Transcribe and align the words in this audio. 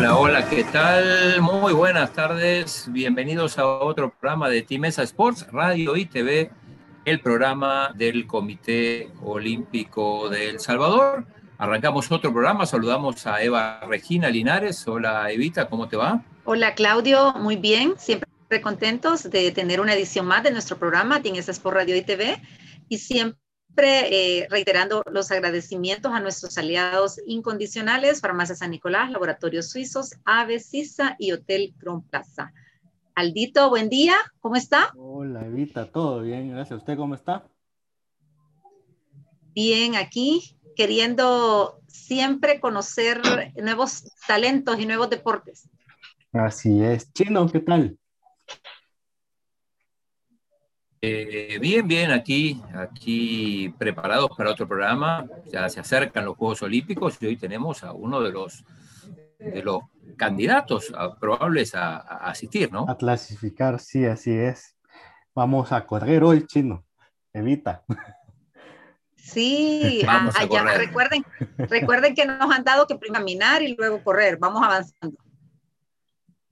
Hola, 0.00 0.16
hola, 0.16 0.48
¿qué 0.48 0.64
tal? 0.64 1.42
Muy 1.42 1.74
buenas 1.74 2.14
tardes. 2.14 2.86
Bienvenidos 2.90 3.58
a 3.58 3.66
otro 3.66 4.08
programa 4.08 4.48
de 4.48 4.62
Timesa 4.62 5.02
Sports, 5.02 5.46
Radio 5.52 5.94
y 5.94 6.06
TV, 6.06 6.50
el 7.04 7.20
programa 7.20 7.92
del 7.94 8.26
Comité 8.26 9.10
Olímpico 9.22 10.30
de 10.30 10.48
El 10.48 10.58
Salvador. 10.58 11.26
Arrancamos 11.58 12.10
otro 12.10 12.32
programa, 12.32 12.64
saludamos 12.64 13.26
a 13.26 13.42
Eva 13.42 13.80
Regina 13.86 14.30
Linares. 14.30 14.88
Hola 14.88 15.30
Evita, 15.30 15.68
¿cómo 15.68 15.86
te 15.86 15.98
va? 15.98 16.24
Hola 16.46 16.74
Claudio, 16.74 17.34
muy 17.34 17.56
bien, 17.56 17.92
siempre 17.98 18.26
contentos 18.62 19.30
de 19.30 19.52
tener 19.52 19.82
una 19.82 19.92
edición 19.92 20.24
más 20.24 20.42
de 20.42 20.50
nuestro 20.50 20.78
programa 20.78 21.20
Timesa 21.20 21.50
Sports 21.50 21.76
Radio 21.76 21.94
y 21.94 22.00
TV 22.00 22.40
y 22.88 22.96
siempre 22.96 23.39
eh, 23.76 24.46
reiterando 24.50 25.02
los 25.10 25.30
agradecimientos 25.30 26.12
a 26.12 26.20
nuestros 26.20 26.58
aliados 26.58 27.20
incondicionales, 27.26 28.20
Farmacia 28.20 28.54
San 28.54 28.70
Nicolás, 28.70 29.10
Laboratorios 29.10 29.70
Suizos, 29.70 30.14
Ave, 30.24 30.60
CISA 30.60 31.16
y 31.18 31.32
Hotel 31.32 31.74
Cron 31.78 32.02
Plaza. 32.02 32.52
Aldito, 33.14 33.68
buen 33.70 33.88
día, 33.88 34.14
¿cómo 34.40 34.56
está? 34.56 34.92
Hola, 34.96 35.44
Evita, 35.46 35.90
todo 35.90 36.22
bien, 36.22 36.50
gracias. 36.50 36.78
¿Usted 36.78 36.96
cómo 36.96 37.14
está? 37.14 37.46
Bien, 39.54 39.96
aquí 39.96 40.56
queriendo 40.76 41.80
siempre 41.86 42.60
conocer 42.60 43.20
nuevos 43.56 44.04
talentos 44.26 44.78
y 44.78 44.86
nuevos 44.86 45.10
deportes. 45.10 45.68
Así 46.32 46.82
es. 46.82 47.12
Chino, 47.12 47.50
¿qué 47.50 47.60
tal? 47.60 47.98
Eh, 51.02 51.58
bien, 51.58 51.88
bien, 51.88 52.10
aquí, 52.10 52.62
aquí 52.74 53.74
preparados 53.78 54.30
para 54.36 54.50
otro 54.50 54.68
programa. 54.68 55.26
Ya 55.50 55.66
se 55.70 55.80
acercan 55.80 56.26
los 56.26 56.36
Juegos 56.36 56.60
Olímpicos 56.62 57.16
y 57.20 57.26
hoy 57.26 57.36
tenemos 57.36 57.82
a 57.84 57.92
uno 57.92 58.20
de 58.20 58.30
los, 58.30 58.64
de 59.38 59.62
los 59.62 59.80
candidatos 60.18 60.92
probables 61.18 61.74
a, 61.74 61.96
asistir, 61.96 62.70
¿no? 62.70 62.84
A 62.86 62.98
clasificar, 62.98 63.80
sí, 63.80 64.04
así 64.04 64.30
es. 64.30 64.76
Vamos 65.34 65.72
a 65.72 65.86
correr 65.86 66.22
hoy, 66.22 66.46
chino. 66.46 66.84
Evita. 67.32 67.82
Sí, 69.16 70.02
Vamos 70.06 70.36
a, 70.36 70.42
ah, 70.42 70.74
recuerden, 70.76 71.24
recuerden 71.56 72.14
que 72.14 72.26
nos 72.26 72.52
han 72.52 72.64
dado 72.64 72.86
que 72.86 72.98
caminar 72.98 73.62
y 73.62 73.74
luego 73.74 74.04
correr. 74.04 74.36
Vamos 74.36 74.62
avanzando. 74.62 75.16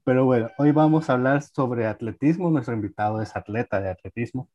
Pero 0.08 0.24
bueno, 0.24 0.48
hoy 0.56 0.72
vamos 0.72 1.10
a 1.10 1.12
hablar 1.12 1.42
sobre 1.42 1.86
atletismo. 1.86 2.48
Nuestro 2.48 2.72
invitado 2.72 3.20
es 3.20 3.36
atleta 3.36 3.78
de 3.78 3.90
atletismo. 3.90 4.48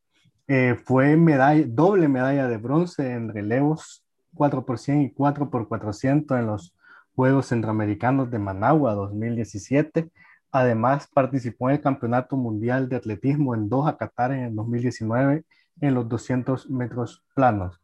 Eh, 0.47 0.73
fue 0.83 1.15
medalla, 1.15 1.63
doble 1.67 2.07
medalla 2.07 2.47
de 2.47 2.57
bronce 2.57 3.11
en 3.11 3.29
relevos 3.29 4.03
4 4.33 4.65
por 4.65 4.79
100 4.79 5.01
y 5.03 5.11
4 5.11 5.51
por 5.51 5.67
400 5.67 6.39
en 6.39 6.47
los 6.47 6.75
Juegos 7.13 7.45
Centroamericanos 7.49 8.31
de 8.31 8.39
Managua 8.39 8.95
2017. 8.95 10.09
Además, 10.51 11.07
participó 11.13 11.69
en 11.69 11.75
el 11.75 11.81
Campeonato 11.83 12.35
Mundial 12.35 12.89
de 12.89 12.95
Atletismo 12.95 13.53
en 13.53 13.69
Doha, 13.69 13.95
Qatar 13.95 14.31
en 14.31 14.45
el 14.45 14.55
2019 14.55 15.43
en 15.81 15.93
los 15.93 16.09
200 16.09 16.67
metros 16.71 17.23
planos. 17.35 17.79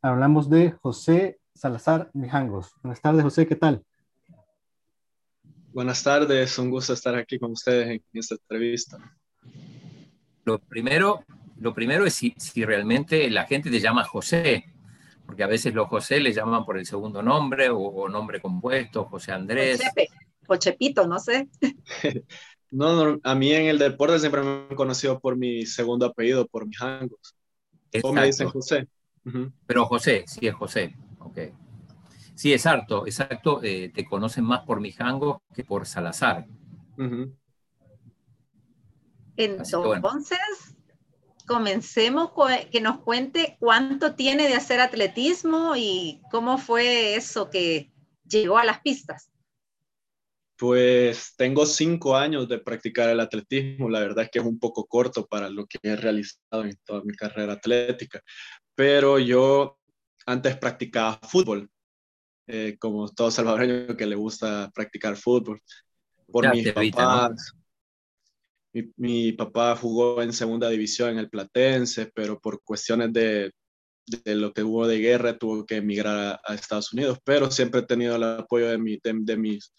Hablamos 0.00 0.48
de 0.48 0.70
José 0.70 1.38
Salazar 1.52 2.08
Mijangos. 2.14 2.74
Buenas 2.82 3.02
tardes, 3.02 3.22
José, 3.24 3.46
¿qué 3.46 3.56
tal? 3.56 3.84
Buenas 5.72 6.02
tardes, 6.02 6.58
un 6.58 6.68
gusto 6.68 6.94
estar 6.94 7.14
aquí 7.14 7.38
con 7.38 7.52
ustedes 7.52 7.88
en 7.88 8.02
esta 8.12 8.34
entrevista. 8.34 8.98
Lo 10.44 10.58
primero, 10.58 11.24
lo 11.60 11.72
primero 11.72 12.04
es 12.04 12.14
si, 12.14 12.34
si 12.38 12.64
realmente 12.64 13.30
la 13.30 13.46
gente 13.46 13.70
te 13.70 13.78
llama 13.78 14.02
José, 14.02 14.64
porque 15.24 15.44
a 15.44 15.46
veces 15.46 15.72
los 15.72 15.86
José 15.86 16.18
le 16.18 16.32
llaman 16.32 16.64
por 16.64 16.76
el 16.76 16.86
segundo 16.86 17.22
nombre 17.22 17.68
o, 17.70 18.08
nombre 18.08 18.40
compuesto, 18.40 19.04
José 19.04 19.30
Andrés. 19.30 19.80
Jochepito, 20.48 21.06
no 21.06 21.20
sé. 21.20 21.48
no, 22.72 23.20
a 23.22 23.34
mí 23.36 23.52
en 23.52 23.66
el 23.66 23.78
deporte 23.78 24.18
siempre 24.18 24.42
me 24.42 24.48
han 24.48 24.74
conocido 24.74 25.20
por 25.20 25.36
mi 25.36 25.66
segundo 25.66 26.06
apellido, 26.06 26.48
por 26.48 26.66
mis 26.66 26.82
hangos. 26.82 27.36
¿Cómo 28.02 28.14
me 28.14 28.26
dicen 28.26 28.48
José? 28.48 28.88
Pero 29.66 29.86
José, 29.86 30.24
sí 30.26 30.48
es 30.48 30.54
José, 30.54 30.96
ok. 31.20 31.38
Sí, 32.40 32.54
exacto, 32.54 33.06
exacto. 33.06 33.60
Eh, 33.62 33.92
te 33.94 34.06
conocen 34.06 34.44
más 34.44 34.60
por 34.60 34.80
Mijango 34.80 35.42
que 35.54 35.62
por 35.62 35.86
Salazar. 35.86 36.46
Entonces, 39.36 40.38
comencemos 41.46 42.30
con 42.32 42.50
que 42.72 42.80
nos 42.80 43.00
cuente 43.00 43.58
cuánto 43.60 44.14
tiene 44.14 44.48
de 44.48 44.54
hacer 44.54 44.80
atletismo 44.80 45.74
y 45.76 46.22
cómo 46.30 46.56
fue 46.56 47.14
eso 47.14 47.50
que 47.50 47.92
llegó 48.26 48.56
a 48.56 48.64
las 48.64 48.80
pistas. 48.80 49.30
Pues 50.56 51.34
tengo 51.36 51.66
cinco 51.66 52.16
años 52.16 52.48
de 52.48 52.58
practicar 52.58 53.10
el 53.10 53.20
atletismo. 53.20 53.90
La 53.90 54.00
verdad 54.00 54.24
es 54.24 54.30
que 54.30 54.38
es 54.38 54.46
un 54.46 54.58
poco 54.58 54.86
corto 54.86 55.26
para 55.26 55.50
lo 55.50 55.66
que 55.66 55.78
he 55.82 55.94
realizado 55.94 56.64
en 56.64 56.74
toda 56.86 57.02
mi 57.04 57.14
carrera 57.14 57.52
atlética. 57.52 58.22
Pero 58.74 59.18
yo 59.18 59.78
antes 60.24 60.56
practicaba 60.56 61.20
fútbol. 61.22 61.70
Eh, 62.46 62.76
como 62.78 63.08
todo 63.08 63.30
salvadoreño 63.30 63.96
que 63.96 64.06
le 64.06 64.16
gusta 64.16 64.70
practicar 64.74 65.16
fútbol. 65.16 65.60
Por 66.26 66.50
mis 66.54 66.72
papás. 66.72 67.52
mi, 68.96 69.32
papá 69.32 69.76
jugó 69.76 70.22
en 70.22 70.32
segunda 70.32 70.68
división 70.68 71.10
en 71.10 71.18
el 71.18 71.30
Platense, 71.30 72.10
pero 72.14 72.40
por 72.40 72.62
cuestiones 72.62 73.12
de, 73.12 73.52
de 74.06 74.34
lo 74.34 74.52
que 74.52 74.62
hubo 74.62 74.86
de 74.86 74.98
guerra 74.98 75.38
tuvo 75.38 75.64
que 75.64 75.76
emigrar 75.76 76.40
a, 76.44 76.54
Estados 76.54 76.92
Unidos. 76.92 77.18
Pero 77.24 77.50
siempre 77.50 77.80
he 77.80 77.86
tenido 77.86 78.16
el 78.16 78.24
apoyo 78.24 78.68
de, 78.68 78.78
mi, 78.78 78.98
de, 79.02 79.36
mis, 79.36 79.72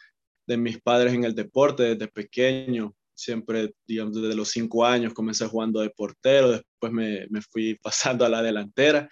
de 0.48 0.58
mis 0.58 0.82
padres 0.82 1.14
en 1.14 1.24
el 1.24 1.36
deporte 1.36 1.84
desde 1.84 2.08
pequeño 2.08 2.96
siempre, 3.14 3.74
digamos, 3.86 4.16
desde 4.16 4.36
los 4.36 4.50
cinco 4.50 4.86
años 4.86 5.14
comencé 5.14 5.46
jugando 5.46 5.80
de 5.82 5.92
portero, 5.92 6.52
después 6.52 6.92
me, 6.92 7.28
me, 7.30 7.42
fui 7.42 7.76
pasando 7.84 8.26
a 8.26 8.30
la 8.30 8.42
delantera, 8.42 9.08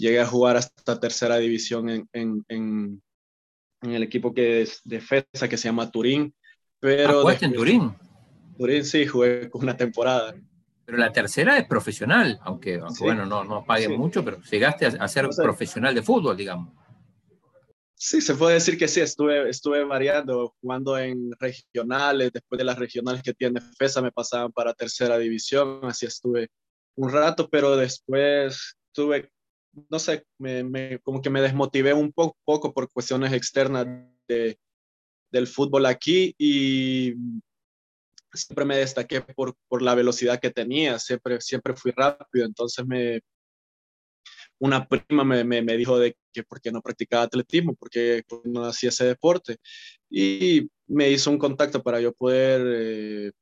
llegué 0.00 0.20
a 0.20 0.26
jugar 0.26 0.56
hasta 0.56 0.98
tercera 0.98 1.36
división 1.36 1.90
en, 1.90 2.08
en, 2.12 2.44
en, 2.48 3.02
el 3.82 4.02
equipo 4.02 4.32
que 4.32 4.62
es 4.62 4.80
defensa, 4.84 5.48
que 5.48 5.58
se 5.58 5.68
llama 5.68 5.90
Turín. 5.90 6.34
Pero 6.80 7.28
ah, 7.28 7.36
en 7.38 7.52
Turín? 7.52 7.94
Turín 8.56 8.84
sí, 8.84 9.06
jugué 9.06 9.50
una 9.52 9.76
temporada. 9.76 10.34
Pero 10.86 10.98
la 10.98 11.12
tercera 11.12 11.58
es 11.58 11.66
profesional, 11.66 12.40
aunque, 12.42 12.80
bueno, 12.98 13.26
no, 13.26 13.44
no 13.44 13.64
paguen 13.64 13.96
mucho, 13.96 14.24
pero 14.24 14.40
llegaste 14.42 14.86
a, 14.86 15.08
ser 15.08 15.28
profesional 15.36 15.94
de 15.94 16.02
fútbol, 16.02 16.36
digamos. 16.36 16.74
Sí, 17.94 18.22
se 18.22 18.34
puede 18.34 18.54
decir 18.54 18.78
que 18.78 18.88
sí, 18.88 19.00
estuve, 19.00 19.50
estuve 19.50 19.84
variando, 19.84 20.54
jugando 20.60 20.96
en 20.96 21.30
regionales, 21.38 22.32
después 22.32 22.58
de 22.58 22.64
las 22.64 22.78
regionales 22.78 23.22
que 23.22 23.34
tiene 23.34 23.60
FESA 23.60 24.00
me 24.00 24.10
pasaban 24.10 24.50
para 24.52 24.72
tercera 24.72 25.18
división, 25.18 25.80
así 25.82 26.06
estuve 26.06 26.48
un 26.96 27.12
rato, 27.12 27.48
pero 27.50 27.76
después 27.76 28.74
tuve, 28.92 29.30
no 29.88 29.98
sé, 29.98 30.24
me, 30.38 30.98
como 31.00 31.22
que 31.22 31.30
me 31.30 31.40
desmotivé 31.40 31.94
un 31.94 32.12
poco, 32.12 32.72
por 32.72 32.90
cuestiones 32.90 33.32
externas 33.32 33.86
de, 34.28 34.58
del 35.30 35.46
fútbol 35.46 35.86
aquí 35.86 36.34
y 36.38 37.14
siempre 38.32 38.64
me 38.64 38.76
destaqué 38.76 39.20
por, 39.22 39.56
por 39.68 39.82
la 39.82 39.94
velocidad 39.94 40.40
que 40.40 40.50
tenía, 40.50 40.98
siempre, 40.98 41.40
siempre 41.40 41.74
fui 41.74 41.92
rápido, 41.92 42.46
entonces 42.46 42.86
me, 42.86 43.22
una 44.60 44.86
prima 44.86 45.24
me, 45.24 45.42
me, 45.42 45.62
me, 45.62 45.76
dijo 45.76 45.98
de 45.98 46.16
que 46.32 46.42
por 46.44 46.60
qué 46.60 46.70
no 46.70 46.82
practicaba 46.82 47.24
atletismo, 47.24 47.74
porque 47.74 48.22
no 48.44 48.64
hacía 48.64 48.90
ese 48.90 49.06
deporte. 49.06 49.56
Y 50.10 50.68
me 50.86 51.08
hizo 51.10 51.30
un 51.30 51.38
contacto 51.38 51.82
para 51.82 52.00
yo 52.00 52.12
poder 52.12 52.62
eh, 52.66 53.32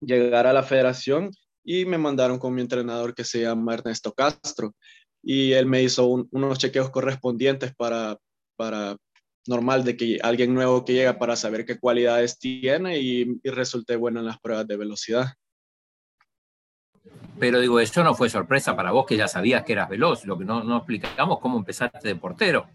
llegar 0.00 0.46
a 0.46 0.52
la 0.52 0.62
federación 0.62 1.30
y 1.64 1.86
me 1.86 1.98
mandaron 1.98 2.38
con 2.38 2.54
mi 2.54 2.60
entrenador 2.60 3.14
que 3.14 3.24
se 3.24 3.40
llama 3.40 3.74
Ernesto 3.74 4.12
Castro. 4.12 4.74
Y 5.24 5.52
él 5.52 5.66
me 5.66 5.82
hizo 5.82 6.06
unos 6.06 6.58
chequeos 6.58 6.90
correspondientes 6.90 7.74
para, 7.74 8.18
para 8.56 8.96
normal 9.46 9.84
de 9.84 9.96
que 9.96 10.18
alguien 10.22 10.54
nuevo 10.54 10.84
que 10.84 10.92
llega 10.92 11.18
para 11.18 11.36
saber 11.36 11.64
qué 11.64 11.78
cualidades 11.78 12.38
tiene 12.38 12.98
y, 12.98 13.40
y 13.42 13.50
resulté 13.50 13.96
bueno 13.96 14.20
en 14.20 14.26
las 14.26 14.38
pruebas 14.38 14.66
de 14.66 14.76
velocidad. 14.76 15.34
Pero 17.38 17.60
digo, 17.60 17.80
eso 17.80 18.02
no 18.04 18.14
fue 18.14 18.30
sorpresa 18.30 18.76
para 18.76 18.92
vos 18.92 19.06
que 19.06 19.16
ya 19.16 19.28
sabías 19.28 19.64
que 19.64 19.72
eras 19.72 19.88
veloz, 19.88 20.24
lo 20.24 20.38
que 20.38 20.44
no, 20.44 20.62
no 20.62 20.78
explicamos 20.78 21.40
cómo 21.40 21.58
empezaste 21.58 22.08
de 22.08 22.16
portero. 22.16 22.68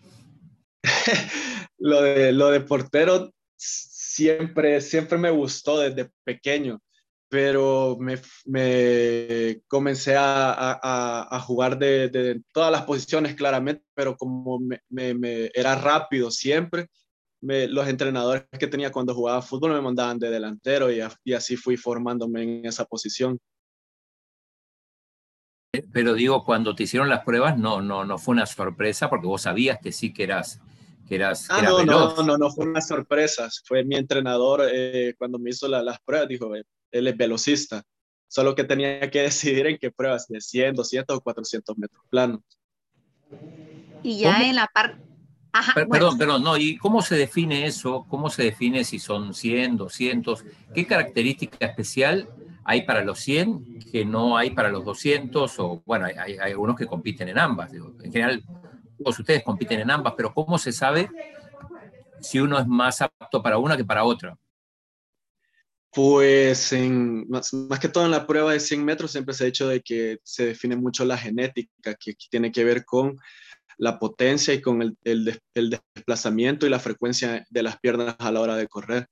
lo, 1.78 2.02
de, 2.02 2.32
lo 2.32 2.50
de 2.50 2.62
portero 2.62 3.32
siempre, 3.56 4.82
siempre 4.82 5.18
me 5.18 5.30
gustó 5.30 5.80
desde 5.80 6.12
pequeño, 6.24 6.82
pero 7.30 7.96
me, 8.00 8.20
me 8.46 9.62
comencé 9.68 10.16
a, 10.16 10.52
a, 10.52 11.36
a 11.36 11.40
jugar 11.42 11.78
de, 11.78 12.10
de, 12.10 12.42
todas 12.52 12.72
las 12.72 12.84
posiciones 12.84 13.36
claramente, 13.36 13.84
pero 13.94 14.18
como 14.18 14.60
me, 14.60 14.82
me, 15.14 15.52
era 15.54 15.76
rápido 15.76 16.32
siempre, 16.32 16.88
los 17.42 17.88
entrenadores 17.88 18.46
que 18.60 18.68
tenía 18.68 18.92
cuando 18.92 19.16
jugaba 19.16 19.42
fútbol 19.42 19.74
me 19.74 19.82
mandaban 19.82 20.20
de 20.20 20.30
delantero 20.30 20.92
y, 20.92 21.00
y 21.24 21.34
así 21.34 21.56
fui 21.56 21.78
formándome 21.78 22.44
en 22.44 22.66
esa 22.66 22.84
posición 22.86 23.40
pero 25.92 26.16
digo, 26.16 26.44
cuando 26.44 26.74
te 26.74 26.84
hicieron 26.84 27.10
las 27.10 27.24
pruebas 27.24 27.58
no, 27.58 27.82
no, 27.82 28.04
no 28.04 28.18
fue 28.18 28.34
una 28.34 28.46
sorpresa 28.46 29.10
porque 29.10 29.28
vos 29.28 29.44
sabías 29.44 29.80
que 29.80 29.92
sí 29.92 30.12
que 30.12 30.24
eras, 30.24 30.60
que 31.08 31.16
eras, 31.16 31.48
ah, 31.50 31.62
no, 31.62 31.86
no, 31.86 32.24
no, 32.24 32.38
no, 32.38 32.50
fue 32.50 32.66
una 32.66 32.82
sorpresa. 32.82 33.48
Fue 33.66 33.84
mi 33.84 33.96
entrenador 33.96 34.68
eh, 34.72 35.14
cuando 35.18 35.38
me 35.38 35.52
hizo 35.52 35.68
las 35.68 36.00
pruebas, 36.02 36.28
dijo, 36.28 36.52
él 36.92 37.08
es 37.08 37.18
velocista, 37.18 37.84
solo 38.28 38.56
que 38.56 38.64
tenía 38.64 39.10
que 39.10 39.22
decidir 39.24 39.68
en 39.68 39.78
qué 39.78 39.92
pruebas, 39.92 40.28
de 40.28 40.42
100, 40.42 40.76
200 40.76 41.18
o 41.18 41.22
400 41.22 41.78
metros 41.78 42.04
planos. 42.10 42.42
Y 44.04 44.20
ya 44.20 44.48
en 44.48 44.56
la 44.56 44.68
parte... 44.68 45.04
Perdón, 45.74 46.18
perdón, 46.18 46.44
no, 46.44 46.58
¿y 46.58 46.78
cómo 46.78 47.02
se 47.02 47.16
define 47.16 47.66
eso? 47.66 48.06
¿Cómo 48.08 48.30
se 48.30 48.44
define 48.44 48.84
si 48.84 49.00
son 49.00 49.34
100, 49.34 49.78
200? 49.78 50.46
¿Qué 50.76 50.86
característica 50.86 51.66
especial 51.66 52.30
hay 52.64 52.84
para 52.84 53.04
los 53.04 53.20
100 53.20 53.80
que 53.92 54.06
no 54.06 54.38
hay 54.38 54.52
para 54.52 54.70
los 54.70 54.86
200? 54.86 55.60
O 55.60 55.82
bueno, 55.88 56.06
hay, 56.06 56.38
hay 56.38 56.52
algunos 56.52 56.76
que 56.76 56.86
compiten 56.86 57.30
en 57.30 57.40
ambas. 57.40 57.74
En 57.74 58.12
general, 58.12 58.44
todos 59.00 59.18
ustedes 59.20 59.44
compiten 59.44 59.80
en 59.80 59.90
ambas, 59.90 60.14
pero 60.16 60.34
¿cómo 60.34 60.58
se 60.60 60.72
sabe 60.72 61.10
si 62.22 62.40
uno 62.40 62.60
es 62.60 62.68
más 62.68 63.02
apto 63.02 63.42
para 63.42 63.58
una 63.58 63.76
que 63.76 63.86
para 63.86 64.04
otra? 64.04 64.38
Pues 65.92 66.72
en, 66.72 67.28
más, 67.30 67.52
que 67.82 67.90
todo 67.90 68.06
en 68.06 68.12
la 68.12 68.28
prueba 68.28 68.54
de 68.54 68.60
100 68.60 68.86
metros 68.86 69.12
siempre 69.12 69.34
se 69.34 69.44
ha 69.44 69.48
dicho 69.48 69.68
de 69.68 69.82
que 69.82 70.20
se 70.24 70.46
define 70.46 70.76
mucho 70.76 71.04
la 71.04 71.18
genética, 71.18 71.96
que 71.96 72.14
tiene 72.30 72.52
que 72.52 72.64
ver 72.64 72.86
con 72.86 73.18
la 73.80 73.98
potencia 73.98 74.54
y 74.54 74.62
con 74.62 74.82
el, 74.82 74.98
el, 75.04 75.70
desplazamiento 75.96 76.68
y 76.68 76.70
la 76.70 76.80
frecuencia 76.80 77.46
de 77.50 77.64
las 77.64 77.80
piernas 77.80 78.16
a 78.20 78.32
la 78.32 78.42
hora 78.42 78.56
de 78.56 78.68
correr. 78.68 79.08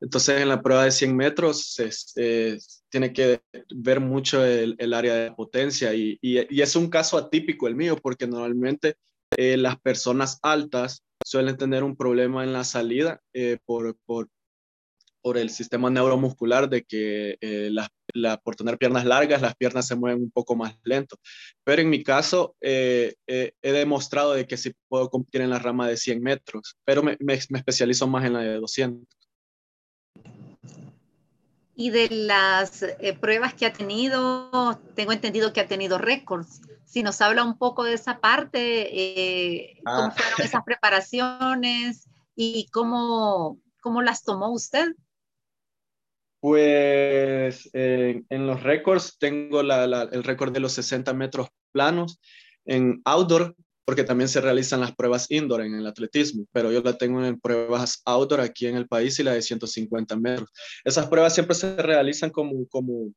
Entonces 0.00 0.40
en 0.40 0.48
la 0.48 0.62
prueba 0.62 0.84
de 0.84 0.90
100 0.90 1.16
metros 1.16 1.74
se, 1.74 2.58
tiene 2.88 3.12
que 3.12 3.42
ver 3.74 4.00
mucho 4.00 4.44
el, 4.44 4.74
el 4.78 4.94
área 4.94 5.14
de 5.14 5.32
potencia 5.32 5.94
y, 5.94 6.18
y, 6.20 6.60
es 6.60 6.76
un 6.76 6.88
caso 6.90 7.18
atípico 7.18 7.68
el 7.68 7.76
mío 7.76 7.96
porque 8.02 8.26
normalmente 8.26 8.96
eh, 9.36 9.56
las 9.56 9.78
personas 9.80 10.38
altas 10.42 11.02
suelen 11.24 11.56
tener 11.56 11.82
un 11.82 11.96
problema 11.96 12.44
en 12.44 12.52
la 12.52 12.64
salida 12.64 13.20
eh, 13.32 13.58
por, 13.64 13.96
por, 14.06 14.28
por, 15.26 15.38
el 15.38 15.50
sistema 15.50 15.90
neuromuscular 15.90 16.68
de 16.68 16.84
que 16.84 17.36
eh, 17.40 17.70
la, 17.70 18.36
por 18.38 18.54
tener 18.54 18.78
piernas 18.78 19.04
largas 19.04 19.42
las 19.42 19.56
piernas 19.56 19.86
se 19.86 19.96
mueven 19.96 20.22
un 20.22 20.30
poco 20.30 20.54
más 20.54 20.76
lento. 20.84 21.18
Pero 21.64 21.82
en 21.82 21.90
mi 21.90 22.02
caso 22.02 22.54
he 22.60 23.16
demostrado 23.62 24.34
de 24.34 24.46
que 24.46 24.56
sí 24.56 24.72
puedo 24.88 25.10
competir 25.10 25.40
en 25.40 25.50
la 25.50 25.58
rama 25.58 25.88
de 25.88 25.96
100 25.96 26.22
metros, 26.22 26.76
pero 26.84 27.02
me, 27.02 27.16
me, 27.20 27.38
me 27.50 27.58
especializo 27.58 28.06
más 28.06 28.24
en 28.24 28.34
la 28.34 28.40
de 28.40 28.54
200. 28.54 29.06
Y 31.74 31.90
de 31.90 32.08
las 32.08 32.84
pruebas 33.20 33.54
que 33.54 33.66
ha 33.66 33.72
tenido, 33.72 34.80
tengo 34.94 35.12
entendido 35.12 35.52
que 35.52 35.60
ha 35.60 35.66
tenido 35.66 35.98
récords 35.98 36.60
si 36.86 37.02
nos 37.02 37.20
habla 37.20 37.44
un 37.44 37.58
poco 37.58 37.84
de 37.84 37.92
esa 37.92 38.20
parte, 38.20 38.88
eh, 38.90 39.76
cómo 39.84 40.04
ah. 40.04 40.10
fueron 40.12 40.40
esas 40.42 40.64
preparaciones 40.64 42.08
y 42.34 42.68
cómo, 42.72 43.60
cómo 43.82 44.00
las 44.00 44.22
tomó 44.22 44.50
usted. 44.50 44.94
Pues 46.46 47.68
en 47.72 48.46
los 48.46 48.62
récords 48.62 49.16
tengo 49.18 49.62
el 49.62 50.22
récord 50.22 50.52
de 50.52 50.60
los 50.60 50.74
60 50.74 51.12
metros 51.12 51.48
planos 51.72 52.20
en 52.64 53.02
outdoor, 53.04 53.56
porque 53.84 54.04
también 54.04 54.28
se 54.28 54.40
realizan 54.40 54.78
las 54.78 54.94
pruebas 54.94 55.28
indoor 55.28 55.62
en 55.62 55.74
el 55.74 55.84
atletismo, 55.88 56.46
pero 56.52 56.70
yo 56.70 56.82
la 56.82 56.96
tengo 56.96 57.24
en 57.24 57.40
pruebas 57.40 58.00
outdoor 58.04 58.42
aquí 58.42 58.68
en 58.68 58.76
el 58.76 58.86
país 58.86 59.18
y 59.18 59.24
la 59.24 59.32
de 59.32 59.42
150 59.42 60.14
metros. 60.18 60.48
Esas 60.84 61.08
pruebas 61.08 61.34
siempre 61.34 61.56
se 61.56 61.74
realizan 61.82 62.30
como, 62.30 62.64
como 62.68 63.12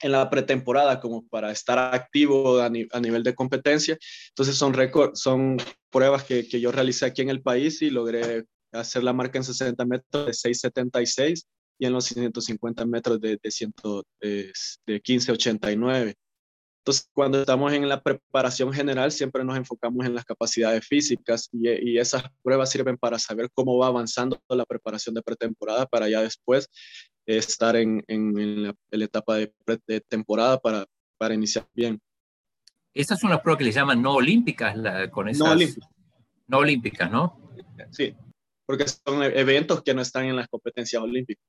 en 0.00 0.10
la 0.10 0.28
pretemporada 0.28 0.98
como 0.98 1.24
para 1.28 1.52
estar 1.52 1.94
activo 1.94 2.58
a, 2.60 2.68
nivel 2.68 3.22
de 3.22 3.34
competencia. 3.36 3.96
Entonces 4.30 4.56
son, 4.56 4.74
son 5.14 5.56
pruebas 5.88 6.24
que, 6.24 6.48
que, 6.48 6.60
yo 6.60 6.72
realicé 6.72 7.06
aquí 7.06 7.22
en 7.22 7.30
el 7.30 7.42
país 7.42 7.80
y 7.80 7.90
logré 7.90 8.44
hacer 8.72 9.04
la 9.04 9.12
marca 9.12 9.38
en 9.38 9.44
60 9.44 9.84
metros 9.84 10.26
de 10.26 10.32
6.76 10.32 11.46
y 11.80 11.86
en 11.86 11.94
los 11.94 12.04
150 12.04 12.84
metros 12.84 13.20
de, 13.20 13.38
de, 13.42 13.50
100, 13.50 13.72
de, 14.20 14.52
de 14.86 15.02
15.89. 15.02 16.14
Entonces, 16.80 17.08
cuando 17.12 17.40
estamos 17.40 17.72
en 17.72 17.88
la 17.88 18.02
preparación 18.02 18.70
general, 18.72 19.10
siempre 19.10 19.44
nos 19.44 19.56
enfocamos 19.56 20.04
en 20.04 20.14
las 20.14 20.26
capacidades 20.26 20.86
físicas 20.86 21.48
y, 21.52 21.68
y, 21.92 21.98
esas 21.98 22.24
pruebas 22.42 22.70
sirven 22.70 22.98
para 22.98 23.18
saber 23.18 23.48
cómo 23.54 23.78
va 23.78 23.86
avanzando 23.86 24.38
la 24.50 24.66
preparación 24.66 25.14
de 25.14 25.22
pretemporada 25.22 25.86
para 25.86 26.08
ya 26.08 26.20
después 26.20 26.68
estar 27.24 27.76
en, 27.76 28.04
en, 28.08 28.62
la, 28.62 28.74
etapa 28.90 29.36
de, 29.36 30.00
temporada 30.06 30.58
para, 30.58 30.84
para 31.16 31.34
iniciar 31.34 31.66
bien. 31.72 31.98
Estas 32.92 33.20
son 33.20 33.30
las 33.30 33.40
pruebas 33.40 33.58
que 33.58 33.64
le 33.64 33.72
llaman 33.72 34.02
no 34.02 34.14
olímpicas, 34.14 34.76
con 35.10 35.30
esas, 35.30 35.46
no 35.46 35.52
olímpicas. 35.52 35.88
No 36.46 36.58
olímpicas, 36.58 37.10
¿no? 37.10 37.52
Sí, 37.90 38.14
porque 38.66 38.86
son 38.86 39.22
eventos 39.22 39.82
que 39.82 39.94
no 39.94 40.02
están 40.02 40.26
en 40.26 40.36
las 40.36 40.48
competencias 40.48 41.02
olímpicas. 41.02 41.44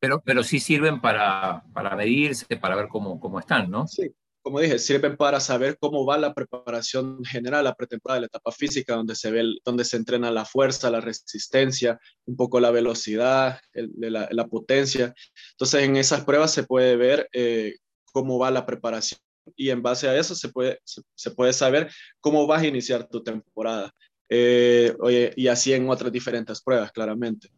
Pero, 0.00 0.22
pero 0.24 0.42
sí 0.42 0.58
sirven 0.58 1.00
para, 1.00 1.62
para 1.72 1.94
medirse, 1.94 2.56
para 2.56 2.74
ver 2.74 2.88
cómo, 2.88 3.20
cómo 3.20 3.38
están, 3.38 3.70
¿no? 3.70 3.86
Sí, 3.86 4.12
como 4.42 4.60
dije, 4.60 4.78
sirven 4.78 5.16
para 5.16 5.38
saber 5.38 5.76
cómo 5.78 6.06
va 6.06 6.16
la 6.16 6.32
preparación 6.32 7.22
general, 7.24 7.64
la 7.64 7.74
pretemporada, 7.74 8.20
la 8.20 8.26
etapa 8.26 8.50
física, 8.52 8.94
donde 8.94 9.14
se 9.14 9.30
ve, 9.30 9.44
donde 9.64 9.84
se 9.84 9.96
entrena 9.96 10.30
la 10.30 10.44
fuerza, 10.44 10.90
la 10.90 11.00
resistencia, 11.00 11.98
un 12.24 12.36
poco 12.36 12.58
la 12.58 12.70
velocidad, 12.70 13.60
la, 13.74 14.28
la, 14.30 14.46
potencia. 14.46 15.14
Entonces, 15.52 15.82
en 15.82 15.96
esas 15.96 16.24
pruebas 16.24 16.52
se 16.52 16.64
puede 16.64 16.96
ver 16.96 17.28
eh, 17.32 17.74
cómo 18.12 18.38
va 18.38 18.50
la 18.50 18.64
preparación 18.64 19.20
y 19.56 19.70
en 19.70 19.82
base 19.82 20.08
a 20.08 20.16
eso 20.16 20.34
se 20.34 20.48
puede, 20.48 20.80
se, 20.84 21.30
puede 21.32 21.52
saber 21.52 21.90
cómo 22.20 22.46
vas 22.46 22.62
a 22.62 22.66
iniciar 22.66 23.08
tu 23.08 23.22
temporada. 23.22 23.92
Eh, 24.28 24.94
oye, 25.00 25.32
y 25.36 25.48
así 25.48 25.72
en 25.72 25.88
otras 25.88 26.12
diferentes 26.12 26.62
pruebas, 26.62 26.92
claramente. 26.92 27.50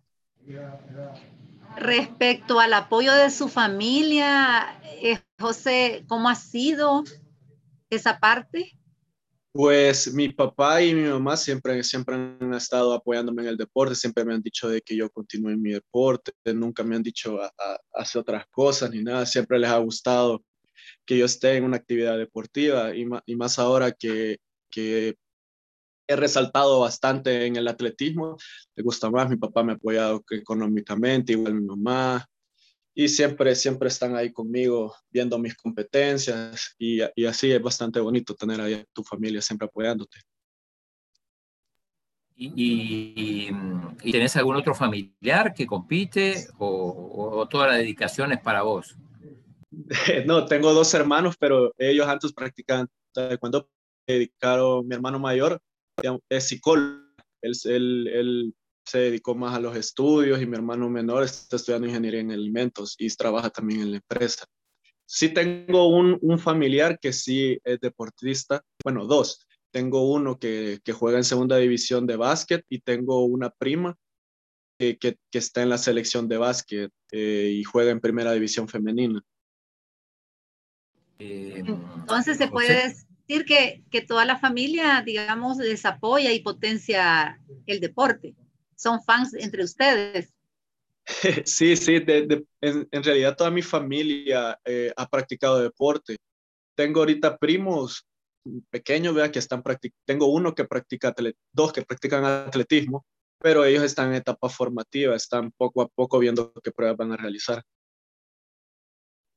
Respecto 1.77 2.61
al 2.61 2.73
apoyo 2.75 3.13
de 3.13 3.31
su 3.31 3.49
familia, 3.49 4.79
eh, 5.03 5.21
José, 5.39 6.05
¿cómo 6.07 6.29
ha 6.29 6.35
sido 6.35 7.05
esa 7.91 8.19
parte? 8.19 8.73
Pues 9.53 10.13
mi 10.15 10.31
papá 10.31 10.83
y 10.83 10.95
mi 10.95 11.09
mamá 11.09 11.37
siempre, 11.37 11.83
siempre 11.85 12.15
han 12.15 12.55
estado 12.55 12.95
apoyándome 12.95 13.43
en 13.43 13.49
el 13.49 13.57
deporte, 13.57 13.95
siempre 13.95 14.25
me 14.25 14.33
han 14.33 14.41
dicho 14.41 14.69
de 14.69 14.81
que 14.81 14.97
yo 14.97 15.11
continúe 15.11 15.51
en 15.51 15.61
mi 15.61 15.73
deporte, 15.73 16.33
nunca 16.55 16.83
me 16.83 16.97
han 16.97 17.03
dicho 17.03 17.39
a, 17.43 17.53
hacer 17.93 18.21
otras 18.23 18.47
cosas 18.51 18.91
ni 18.91 19.03
nada, 19.03 19.27
siempre 19.27 19.59
les 19.59 19.71
ha 19.71 19.77
gustado 19.79 20.43
que 21.05 21.19
yo 21.19 21.27
esté 21.27 21.57
en 21.57 21.65
una 21.65 21.77
actividad 21.77 22.17
deportiva 22.17 22.95
y, 22.97 23.07
y 23.27 23.37
más 23.37 23.59
ahora 23.59 23.93
que, 23.93 24.39
que 24.71 25.17
he 26.13 26.17
resaltado 26.17 26.81
bastante 26.81 27.47
en 27.47 27.57
el 27.57 27.69
atletismo, 27.69 28.37
me 28.77 28.83
gusta 28.83 29.11
más, 29.11 29.29
mi 29.29 29.37
papá 29.37 29.63
me 29.63 29.73
ha 29.73 29.75
apoyado 29.77 30.25
económicamente, 30.31 31.33
igual 31.33 31.55
mi 31.55 31.67
mamá, 31.67 32.27
y 32.95 33.09
siempre, 33.09 33.55
siempre 33.55 33.89
están 33.89 34.17
ahí 34.17 34.33
conmigo 34.33 34.95
viendo 35.11 35.39
mis 35.39 35.57
competencias 35.57 36.75
y, 36.79 37.01
y 37.17 37.25
así 37.25 37.51
es 37.51 37.63
bastante 37.63 38.01
bonito 38.01 38.35
tener 38.35 38.61
ahí 38.61 38.75
a 38.75 38.85
tu 38.93 39.03
familia 39.03 39.41
siempre 39.41 39.67
apoyándote. 39.67 40.19
¿Y, 42.35 43.51
y, 44.03 44.13
tenés 44.13 44.37
algún 44.37 44.57
otro 44.57 44.75
familiar 44.75 45.55
que 45.55 45.67
compite 45.67 46.49
o, 46.59 47.37
o, 47.39 47.47
toda 47.47 47.69
la 47.69 47.77
dedicación 47.77 48.33
es 48.33 48.41
para 48.41 48.63
vos? 48.63 48.97
No, 50.27 50.45
tengo 50.45 50.75
dos 50.75 50.93
hermanos, 50.93 51.37
pero 51.39 51.73
ellos 51.79 52.07
antes 52.07 52.33
practicaban 52.33 52.89
cuando 53.41 53.69
dedicaron 54.07 54.87
mi 54.87 54.95
hermano 54.95 55.19
mayor 55.19 55.61
es 56.29 56.49
psicólogo, 56.49 57.03
él, 57.43 57.53
él, 57.65 58.09
él, 58.09 58.55
se 58.85 58.99
dedicó 58.99 59.37
más 59.37 59.55
a 59.55 59.61
los 59.61 59.77
estudios 59.77 60.43
y 60.43 60.47
mi 60.47 60.57
hermano 60.57 60.91
menor 60.91 61.23
está 61.23 61.55
estudiando 61.55 61.87
ingeniería 61.87 62.21
en 62.21 62.33
alimentos 62.33 62.97
y 62.99 63.09
trabaja 63.11 63.49
también 63.49 63.81
en 63.81 63.91
la 63.93 63.97
empresa. 63.99 64.45
Sí 65.07 65.29
tengo 65.29 65.89
un, 65.89 66.19
un 66.21 66.39
familiar 66.39 66.99
que 66.99 67.13
sí 67.13 67.59
es 67.63 67.79
deportista, 67.81 68.63
bueno, 68.83 69.07
dos. 69.07 69.47
Tengo 69.71 70.11
uno 70.11 70.39
que, 70.39 70.81
que 70.83 70.93
juega 70.93 71.19
en 71.19 71.25
segunda 71.25 71.57
división 71.59 72.07
de 72.07 72.17
básquet 72.17 72.65
y 72.69 72.81
tengo 72.81 73.25
una 73.25 73.51
prima 73.51 73.97
que, 74.79 74.99
que, 74.99 75.17
que 75.31 75.39
está 75.39 75.63
en 75.63 75.69
la 75.69 75.79
selección 75.79 76.29
de 76.29 76.39
básquet 76.39 76.91
eh, 77.13 77.53
y 77.55 77.63
juega 77.63 77.93
en 77.93 78.01
primera 78.01 78.33
división 78.33 78.69
femenina. 78.69 79.23
Eh, 81.19 81.63
Entonces 81.65 82.37
se 82.37 82.49
puede, 82.49 82.95
decir 83.33 83.47
que, 83.47 83.83
que 83.91 84.03
toda 84.03 84.25
la 84.25 84.39
familia, 84.39 85.03
digamos, 85.05 85.59
les 85.59 85.85
apoya 85.85 86.33
y 86.33 86.41
potencia 86.41 87.41
el 87.67 87.81
deporte. 87.81 88.35
Son 88.77 89.03
fans 89.03 89.35
entre 89.35 89.65
ustedes. 89.65 90.33
Sí, 91.45 91.77
sí, 91.77 91.99
de, 91.99 92.27
de, 92.27 92.45
en, 92.61 92.89
en, 92.91 93.03
realidad 93.03 93.37
toda 93.37 93.51
mi 93.51 93.61
familia 93.61 94.57
eh, 94.65 94.93
ha 94.97 95.09
practicado 95.09 95.61
deporte. 95.61 96.17
Tengo 96.77 97.01
ahorita 97.01 97.39
primos 97.39 98.07
pequeños, 98.71 99.13
vea, 99.13 99.33
que 99.33 99.41
están 99.41 99.65
practicando, 99.65 100.01
tengo 100.05 100.27
uno 100.27 100.55
que 100.55 100.65
practica, 100.65 101.13
dos 101.53 101.73
que 101.73 101.83
practican 101.83 102.25
atletismo, 102.25 103.05
pero 103.39 103.65
ellos 103.65 103.83
están 103.83 104.11
en 104.11 104.15
etapa 104.15 104.49
formativa, 104.49 105.17
están 105.17 105.51
poco 105.51 105.83
a 105.83 105.89
poco 105.89 106.21
viendo 106.21 106.53
qué 106.63 106.71
pruebas 106.71 106.97
van 106.97 107.13
a 107.13 107.17
realizar. 107.17 107.65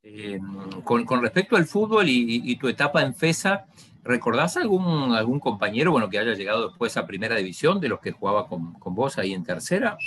Eh, 0.08 0.40
con, 0.84 1.04
con, 1.04 1.22
respecto 1.22 1.56
al 1.56 1.66
fútbol 1.66 2.08
y, 2.08 2.42
y, 2.46 2.56
tu 2.58 2.68
etapa 2.68 3.02
en 3.02 3.16
FESA, 3.16 3.66
¿Recordás 4.06 4.56
algún, 4.56 5.16
algún 5.16 5.40
compañero 5.40 5.90
bueno, 5.92 6.12
que 6.12 6.20
haya 6.20 6.36
llegado 6.36 6.68
después 6.68 6.96
a 6.96 7.08
primera 7.08 7.36
división 7.36 7.80
de 7.80 7.90
los 7.90 8.00
que 8.00 8.12
jugaba 8.12 8.48
con, 8.48 8.74
con 8.74 8.94
vos 8.94 9.18
ahí 9.18 9.34
en 9.34 9.44
tercera? 9.44 9.98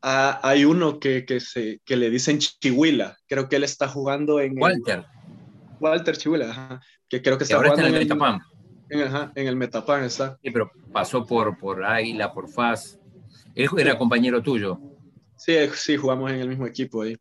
Ah, 0.00 0.38
hay 0.44 0.64
uno 0.64 1.00
que, 1.00 1.24
que, 1.26 1.40
se, 1.40 1.80
que 1.84 1.96
le 1.96 2.08
dicen 2.08 2.38
Chihuila. 2.38 3.16
Creo 3.26 3.48
que 3.48 3.56
él 3.56 3.64
está 3.64 3.88
jugando 3.88 4.38
en. 4.38 4.56
Walter. 4.56 5.04
Walter 5.80 6.16
Chihuila, 6.16 6.80
que 7.08 7.20
creo 7.20 7.36
que 7.36 7.44
está 7.44 7.56
jugando 7.56 7.78
está 7.78 7.88
en 7.88 7.94
el 7.96 8.00
Metapan. 8.00 8.40
En, 8.88 9.00
en, 9.34 9.46
el 9.48 9.56
Metapan 9.56 10.04
está. 10.04 10.38
Sí, 10.40 10.52
pero 10.52 10.70
pasó 10.92 11.26
por, 11.26 11.58
por 11.58 11.84
Águila, 11.84 12.32
por 12.32 12.48
FAS. 12.48 13.00
Él 13.56 13.68
era 13.76 13.98
compañero 13.98 14.40
tuyo. 14.40 14.78
Sí, 15.36 15.56
sí, 15.74 15.96
jugamos 15.96 16.30
en 16.30 16.38
el 16.38 16.48
mismo 16.48 16.64
equipo 16.64 17.02
ahí. 17.02 17.16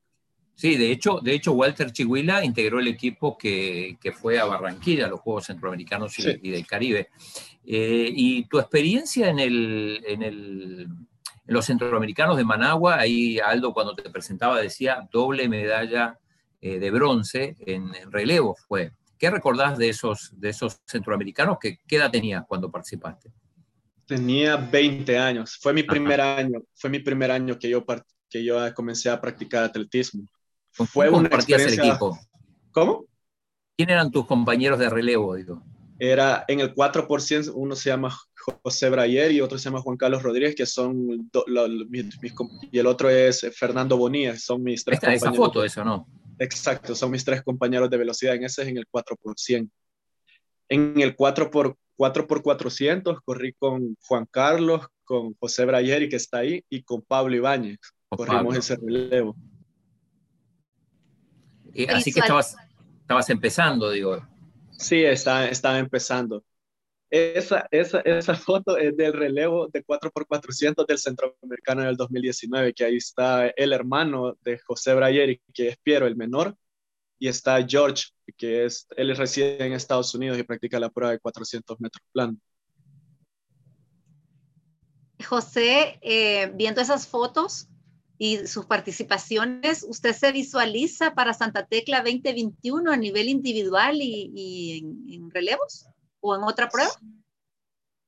Sí, 0.59 0.75
de 0.75 0.91
hecho, 0.91 1.21
de 1.23 1.35
hecho 1.35 1.53
Walter 1.53 1.89
Chihuila 1.89 2.43
integró 2.43 2.81
el 2.81 2.89
equipo 2.89 3.37
que, 3.37 3.97
que 4.01 4.11
fue 4.11 4.39
a 4.39 4.43
Barranquilla, 4.43 5.05
a 5.05 5.07
los 5.07 5.21
Juegos 5.21 5.45
Centroamericanos 5.45 6.19
y, 6.19 6.51
del 6.51 6.67
Caribe. 6.67 7.11
Eh, 7.65 8.11
y 8.13 8.43
tu 8.43 8.59
experiencia 8.59 9.29
en, 9.29 9.39
el, 9.39 10.03
en, 10.05 10.21
el, 10.21 10.81
en, 10.81 11.07
los 11.45 11.65
Centroamericanos 11.65 12.35
de 12.35 12.43
Managua, 12.43 12.99
ahí 12.99 13.39
Aldo 13.39 13.73
cuando 13.73 13.95
te 13.95 14.09
presentaba 14.09 14.59
decía 14.59 15.07
doble 15.09 15.47
medalla 15.47 16.19
eh, 16.59 16.77
de 16.77 16.91
bronce 16.91 17.55
en, 17.59 17.93
relevo 18.11 18.53
fue. 18.67 18.91
¿Qué 19.17 19.29
recordás 19.29 19.77
de 19.77 19.87
esos, 19.87 20.37
de 20.41 20.49
esos 20.49 20.81
centroamericanos? 20.85 21.57
¿Qué, 21.61 21.79
¿Qué 21.87 21.95
edad 21.95 22.11
tenías 22.11 22.43
cuando 22.45 22.69
participaste? 22.69 23.31
Tenía 24.05 24.57
20 24.57 25.17
años. 25.17 25.57
Fue 25.61 25.71
mi 25.71 25.83
primer 25.83 26.19
Ajá. 26.19 26.35
año. 26.35 26.63
Fue 26.75 26.89
mi 26.89 26.99
primer 26.99 27.31
año 27.31 27.57
que 27.57 27.69
yo, 27.69 27.85
que 28.29 28.43
yo 28.43 28.57
comencé 28.73 29.09
a 29.09 29.21
practicar 29.21 29.63
atletismo. 29.63 30.27
Fue 30.85 31.09
una 31.09 31.27
experiencia... 31.27 31.83
el 31.83 31.89
equipo? 31.89 32.17
¿Cómo? 32.71 33.05
¿Quién 33.77 33.89
eran 33.89 34.11
tus 34.11 34.25
compañeros 34.25 34.79
de 34.79 34.89
relevo? 34.89 35.35
Digo? 35.35 35.63
Era 35.99 36.45
en 36.47 36.59
el 36.59 36.73
4%, 36.73 37.51
uno 37.55 37.75
se 37.75 37.89
llama 37.89 38.15
José 38.63 38.89
Brayer 38.89 39.31
y 39.31 39.41
otro 39.41 39.57
se 39.57 39.65
llama 39.65 39.81
Juan 39.81 39.97
Carlos 39.97 40.23
Rodríguez, 40.23 40.55
que 40.55 40.65
son, 40.65 41.29
do, 41.31 41.43
lo, 41.47 41.67
mis, 41.67 42.21
mis, 42.21 42.33
y 42.71 42.79
el 42.79 42.87
otro 42.87 43.09
es 43.09 43.45
Fernando 43.53 43.97
Bonilla, 43.97 44.37
son 44.37 44.63
mis 44.63 44.83
tres 44.83 44.95
Esta, 44.95 45.13
Esa 45.13 45.33
foto, 45.33 45.63
eso, 45.63 45.83
¿no? 45.83 46.07
Exacto, 46.39 46.95
son 46.95 47.11
mis 47.11 47.25
tres 47.25 47.43
compañeros 47.43 47.89
de 47.89 47.97
velocidad, 47.97 48.35
en 48.35 48.45
ese 48.45 48.61
es 48.61 48.67
en 48.69 48.77
el 48.77 48.85
4%. 48.87 49.69
En 50.69 51.01
el 51.01 51.15
4 51.15 51.51
por 51.51 51.75
4 51.97 52.27
por 52.27 52.41
400 52.41 53.19
corrí 53.25 53.51
con 53.59 53.97
Juan 54.07 54.25
Carlos, 54.31 54.87
con 55.03 55.33
José 55.33 55.65
Brayeri, 55.65 56.07
que 56.07 56.15
está 56.15 56.37
ahí, 56.37 56.63
y 56.69 56.81
con 56.83 57.01
Pablo 57.01 57.35
Ibáñez. 57.35 57.77
Corrimos 58.07 58.43
Pablo. 58.43 58.59
ese 58.59 58.77
relevo. 58.77 59.35
Y 61.73 61.89
así 61.89 62.11
que 62.11 62.19
estabas, 62.19 62.55
estabas 63.01 63.29
empezando, 63.29 63.89
digo. 63.91 64.25
Sí, 64.71 65.03
estaba, 65.03 65.45
estaba 65.45 65.79
empezando. 65.79 66.43
Esa, 67.09 67.67
esa, 67.71 68.01
esa 68.01 68.35
foto 68.35 68.77
es 68.77 68.95
del 68.95 69.13
relevo 69.13 69.67
de 69.67 69.83
4x400 69.83 70.85
del 70.85 70.99
Centroamericano 70.99 71.83
del 71.83 71.97
2019, 71.97 72.73
que 72.73 72.85
ahí 72.85 72.97
está 72.97 73.47
el 73.47 73.73
hermano 73.73 74.37
de 74.43 74.59
José 74.59 74.93
Brayeri, 74.93 75.41
que 75.53 75.69
es 75.69 75.77
Piero, 75.77 76.05
el 76.05 76.15
menor, 76.15 76.55
y 77.17 77.27
está 77.27 77.65
George, 77.67 78.05
que 78.37 78.65
es, 78.65 78.87
él 78.95 79.15
reside 79.15 79.65
en 79.65 79.73
Estados 79.73 80.13
Unidos 80.13 80.37
y 80.37 80.43
practica 80.43 80.79
la 80.79 80.89
prueba 80.89 81.11
de 81.11 81.19
400 81.19 81.79
metros 81.81 82.03
plano. 82.11 82.37
José, 85.27 85.99
eh, 86.01 86.51
viendo 86.55 86.79
esas 86.79 87.07
fotos 87.07 87.67
y 88.19 88.45
sus 88.47 88.65
participaciones, 88.65 89.83
¿usted 89.87 90.13
se 90.13 90.31
visualiza 90.31 91.15
para 91.15 91.33
Santa 91.33 91.65
Tecla 91.65 92.03
2021 92.03 92.91
a 92.91 92.97
nivel 92.97 93.29
individual 93.29 93.95
y, 94.01 94.31
y 94.35 94.77
en, 94.79 95.05
en, 95.09 95.31
relevos 95.31 95.87
o 96.19 96.35
en 96.35 96.43
otra 96.43 96.69
prueba? 96.69 96.91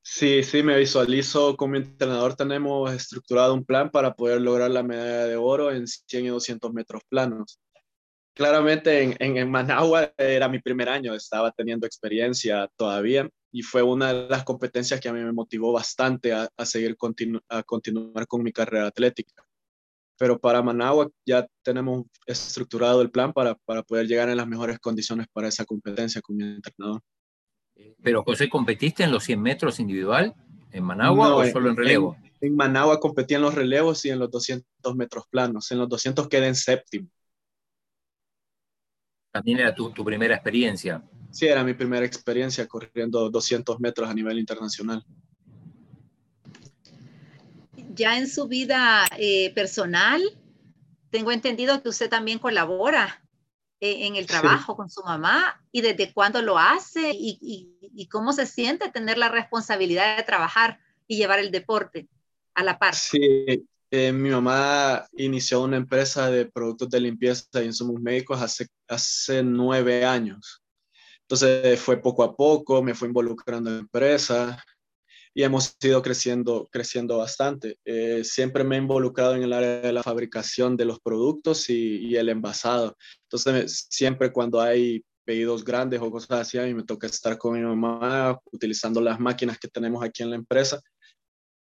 Sí, 0.03 0.43
sí, 0.43 0.61
me 0.61 0.77
visualizo. 0.77 1.55
Como 1.55 1.77
entrenador 1.77 2.35
tenemos 2.35 2.91
estructurado 2.93 3.53
un 3.53 3.63
plan 3.63 3.89
para 3.89 4.13
poder 4.13 4.41
lograr 4.41 4.69
la 4.69 4.83
medalla 4.83 5.25
de 5.25 5.37
oro 5.37 5.71
en 5.71 5.87
100 5.87 6.25
y 6.25 6.27
200 6.27 6.73
metros 6.73 7.01
planos 7.07 7.59
claramente 8.33 9.03
en, 9.03 9.15
en, 9.19 9.37
en, 9.37 9.51
Managua 9.51 10.13
era 10.17 10.47
mi 10.47 10.59
primer 10.59 10.89
año, 10.89 11.13
estaba 11.13 11.51
teniendo 11.51 11.85
experiencia 11.85 12.69
todavía 12.75 13.29
y 13.51 13.61
fue 13.61 13.81
una 13.83 14.13
de 14.13 14.29
las 14.29 14.43
competencias 14.43 14.99
que 14.99 15.09
a 15.09 15.13
mí 15.13 15.21
me 15.21 15.33
motivó 15.33 15.73
bastante 15.73 16.33
a, 16.33 16.49
a 16.55 16.65
seguir 16.65 16.95
continu 16.95 17.39
a 17.49 17.63
continuar 17.63 18.27
con 18.27 18.41
mi 18.43 18.51
carrera 18.51 18.87
atlética. 18.87 19.45
Pero 20.21 20.37
para 20.37 20.61
Managua 20.61 21.09
ya 21.25 21.47
tenemos 21.63 22.05
estructurado 22.27 23.01
el 23.01 23.09
plan 23.09 23.33
para, 23.33 23.55
para 23.65 23.81
poder 23.81 24.05
llegar 24.05 24.29
en 24.29 24.37
las 24.37 24.45
mejores 24.45 24.77
condiciones 24.77 25.25
para 25.33 25.47
esa 25.47 25.65
competencia 25.65 26.21
con 26.21 26.35
mi 26.35 26.43
entrenador. 26.43 27.01
Pero 28.03 28.21
José, 28.23 28.47
¿competiste 28.47 29.03
en 29.03 29.11
los 29.11 29.23
100 29.23 29.41
metros 29.41 29.79
individual 29.79 30.35
en 30.71 30.83
Managua 30.83 31.29
no, 31.29 31.37
o 31.37 31.45
solo 31.47 31.71
en 31.71 31.75
relevo? 31.75 32.17
En, 32.39 32.49
en 32.49 32.55
Managua 32.55 32.99
competí 32.99 33.33
en 33.33 33.41
los 33.41 33.55
relevos 33.55 34.05
y 34.05 34.11
en 34.11 34.19
los 34.19 34.29
200 34.29 34.95
metros 34.95 35.23
planos. 35.27 35.71
En 35.71 35.79
los 35.79 35.89
200 35.89 36.27
quedé 36.27 36.49
en 36.49 36.55
séptimo. 36.55 37.07
También 39.31 39.57
era 39.57 39.73
tu, 39.73 39.89
tu, 39.89 40.05
primera 40.05 40.35
experiencia. 40.35 41.03
Sí, 41.31 41.47
era 41.47 41.63
mi 41.63 41.73
primera 41.73 42.05
experiencia 42.05 42.67
corriendo 42.67 43.27
200 43.31 43.79
metros 43.79 44.07
a 44.07 44.13
nivel 44.13 44.37
internacional. 44.37 45.03
Ya 47.93 48.17
en 48.17 48.27
su 48.27 48.47
vida 48.47 49.05
eh, 49.17 49.53
personal, 49.53 50.21
tengo 51.09 51.31
entendido 51.31 51.81
que 51.81 51.89
usted 51.89 52.09
también 52.09 52.39
colabora 52.39 53.21
eh, 53.79 54.07
en 54.07 54.15
el 54.15 54.27
trabajo 54.27 54.73
sí. 54.73 54.77
con 54.77 54.89
su 54.89 55.03
mamá 55.03 55.61
y 55.71 55.81
desde 55.81 56.13
cuándo 56.13 56.41
lo 56.41 56.57
hace 56.57 57.11
y, 57.11 57.37
y, 57.41 57.89
y, 57.95 58.07
cómo 58.07 58.31
se 58.33 58.45
siente 58.45 58.89
tener 58.89 59.17
la 59.17 59.29
responsabilidad 59.29 60.17
de 60.17 60.23
trabajar 60.23 60.79
y 61.07 61.17
llevar 61.17 61.39
el 61.39 61.51
deporte 61.51 62.07
a 62.53 62.63
la 62.63 62.79
par. 62.79 62.95
Sí, 62.95 63.65
eh, 63.89 64.11
mi 64.13 64.29
mamá 64.29 65.05
inició 65.13 65.63
una 65.63 65.77
empresa 65.77 66.31
de 66.31 66.45
productos 66.45 66.89
de 66.89 67.01
limpieza 67.01 67.61
y 67.61 67.65
insumos 67.65 67.99
médicos 67.99 68.41
hace, 68.41 68.67
hace 68.87 69.43
nueve 69.43 70.05
años. 70.05 70.61
Entonces 71.23 71.79
fue 71.79 71.97
poco 71.97 72.23
a 72.23 72.35
poco, 72.35 72.81
me 72.81 72.93
fue 72.93 73.09
involucrando 73.09 73.69
en 73.69 73.75
la 73.75 73.81
empresa 73.81 74.63
y 75.33 75.43
hemos 75.43 75.75
ido 75.81 76.01
creciendo, 76.01 76.67
creciendo 76.71 77.17
bastante. 77.17 77.77
Eh, 77.85 78.23
siempre 78.23 78.63
me 78.63 78.75
he 78.75 78.79
involucrado 78.79 79.35
en 79.35 79.43
el 79.43 79.53
área 79.53 79.81
de 79.81 79.93
la 79.93 80.03
fabricación 80.03 80.75
de 80.75 80.85
los 80.85 80.99
productos 80.99 81.69
y, 81.69 82.15
el 82.15 82.29
envasado. 82.29 82.97
Entonces 83.23 83.87
siempre 83.89 84.31
cuando 84.31 84.59
hay 84.59 85.03
pedidos 85.23 85.63
grandes 85.63 86.01
o 86.01 86.11
cosas 86.11 86.41
así, 86.41 86.57
a 86.57 86.63
mí 86.63 86.73
me 86.73 86.83
toca 86.83 87.07
estar 87.07 87.37
con 87.37 87.53
mi 87.53 87.61
mamá 87.61 88.37
utilizando 88.51 88.99
las 88.99 89.19
máquinas 89.19 89.57
que 89.57 89.69
tenemos 89.69 90.03
aquí 90.03 90.23
en 90.23 90.31
la 90.31 90.35
empresa 90.35 90.81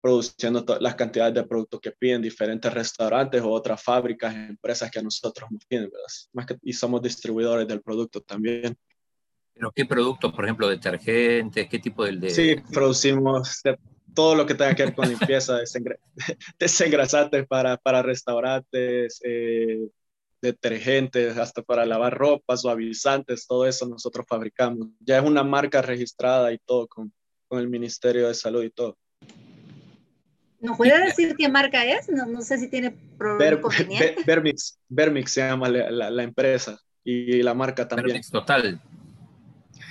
produciendo 0.02 0.66
las 0.80 0.96
cantidades 0.96 1.36
de 1.36 1.44
productos 1.44 1.80
que 1.80 1.92
piden 1.92 2.24
diferentes 2.24 2.74
restaurantes 2.74 3.40
o 3.44 3.52
otras 3.52 3.84
fábricas, 3.84 4.34
empresas 4.34 4.90
que 4.90 4.98
a 4.98 5.04
nosotros 5.04 5.50
nos 5.52 5.64
piden. 5.66 5.92
Más 6.34 6.48
que, 6.48 6.58
y 6.64 6.74
somos 6.74 7.04
distribuidores 7.04 7.68
del 7.68 7.82
producto 7.84 8.20
también. 8.22 8.76
¿Pero 9.54 9.72
qué 9.72 9.86
productos, 9.86 10.34
por 10.34 10.46
ejemplo, 10.46 10.68
detergentes? 10.68 11.68
¿Qué 11.70 11.80
tipo 11.80 12.06
de...? 12.06 12.30
Sí, 12.30 12.56
producimos 12.72 13.62
todo 14.14 14.36
lo 14.36 14.46
que 14.46 14.56
tenga 14.56 14.76
que 14.76 14.86
ver 14.86 14.96
con 14.96 15.10
limpieza, 15.10 15.60
desengrasantes 16.60 17.48
para, 17.48 17.78
para 17.78 18.02
restaurantes, 18.02 19.22
eh, 19.24 19.88
detergentes, 20.42 21.38
hasta 21.38 21.62
para 21.62 21.86
lavar 21.86 22.18
ropa, 22.18 22.58
suavizantes, 22.58 23.48
todo 23.48 23.66
eso 23.66 23.88
nosotros 23.88 24.26
fabricamos. 24.28 24.88
Ya 25.00 25.18
es 25.18 25.24
una 25.24 25.44
marca 25.44 25.82
registrada 25.82 26.52
y 26.52 26.58
todo 26.58 26.88
con, 26.88 27.14
con 27.48 27.60
el 27.60 27.70
Ministerio 27.70 28.28
de 28.28 28.34
Salud 28.34 28.64
y 28.64 28.72
todo. 28.72 28.98
¿No 30.60 30.78
puede 30.78 31.00
decir 31.06 31.36
qué 31.36 31.50
marca 31.50 31.84
es? 31.86 32.08
No, 32.10 32.26
no 32.28 32.42
sé 32.44 32.60
si 32.60 32.68
tiene 32.70 32.96
Ver, 33.18 33.60
Ver, 33.60 34.16
Vermix, 34.26 34.80
Vermix 34.88 35.32
se 35.32 35.42
llama 35.42 35.68
la, 35.70 35.90
la, 35.90 36.12
la, 36.12 36.24
empresa 36.24 36.80
y 37.04 37.42
la 37.42 37.56
marca 37.56 37.88
también. 37.88 38.10
Vermix 38.10 38.30
total. 38.30 38.80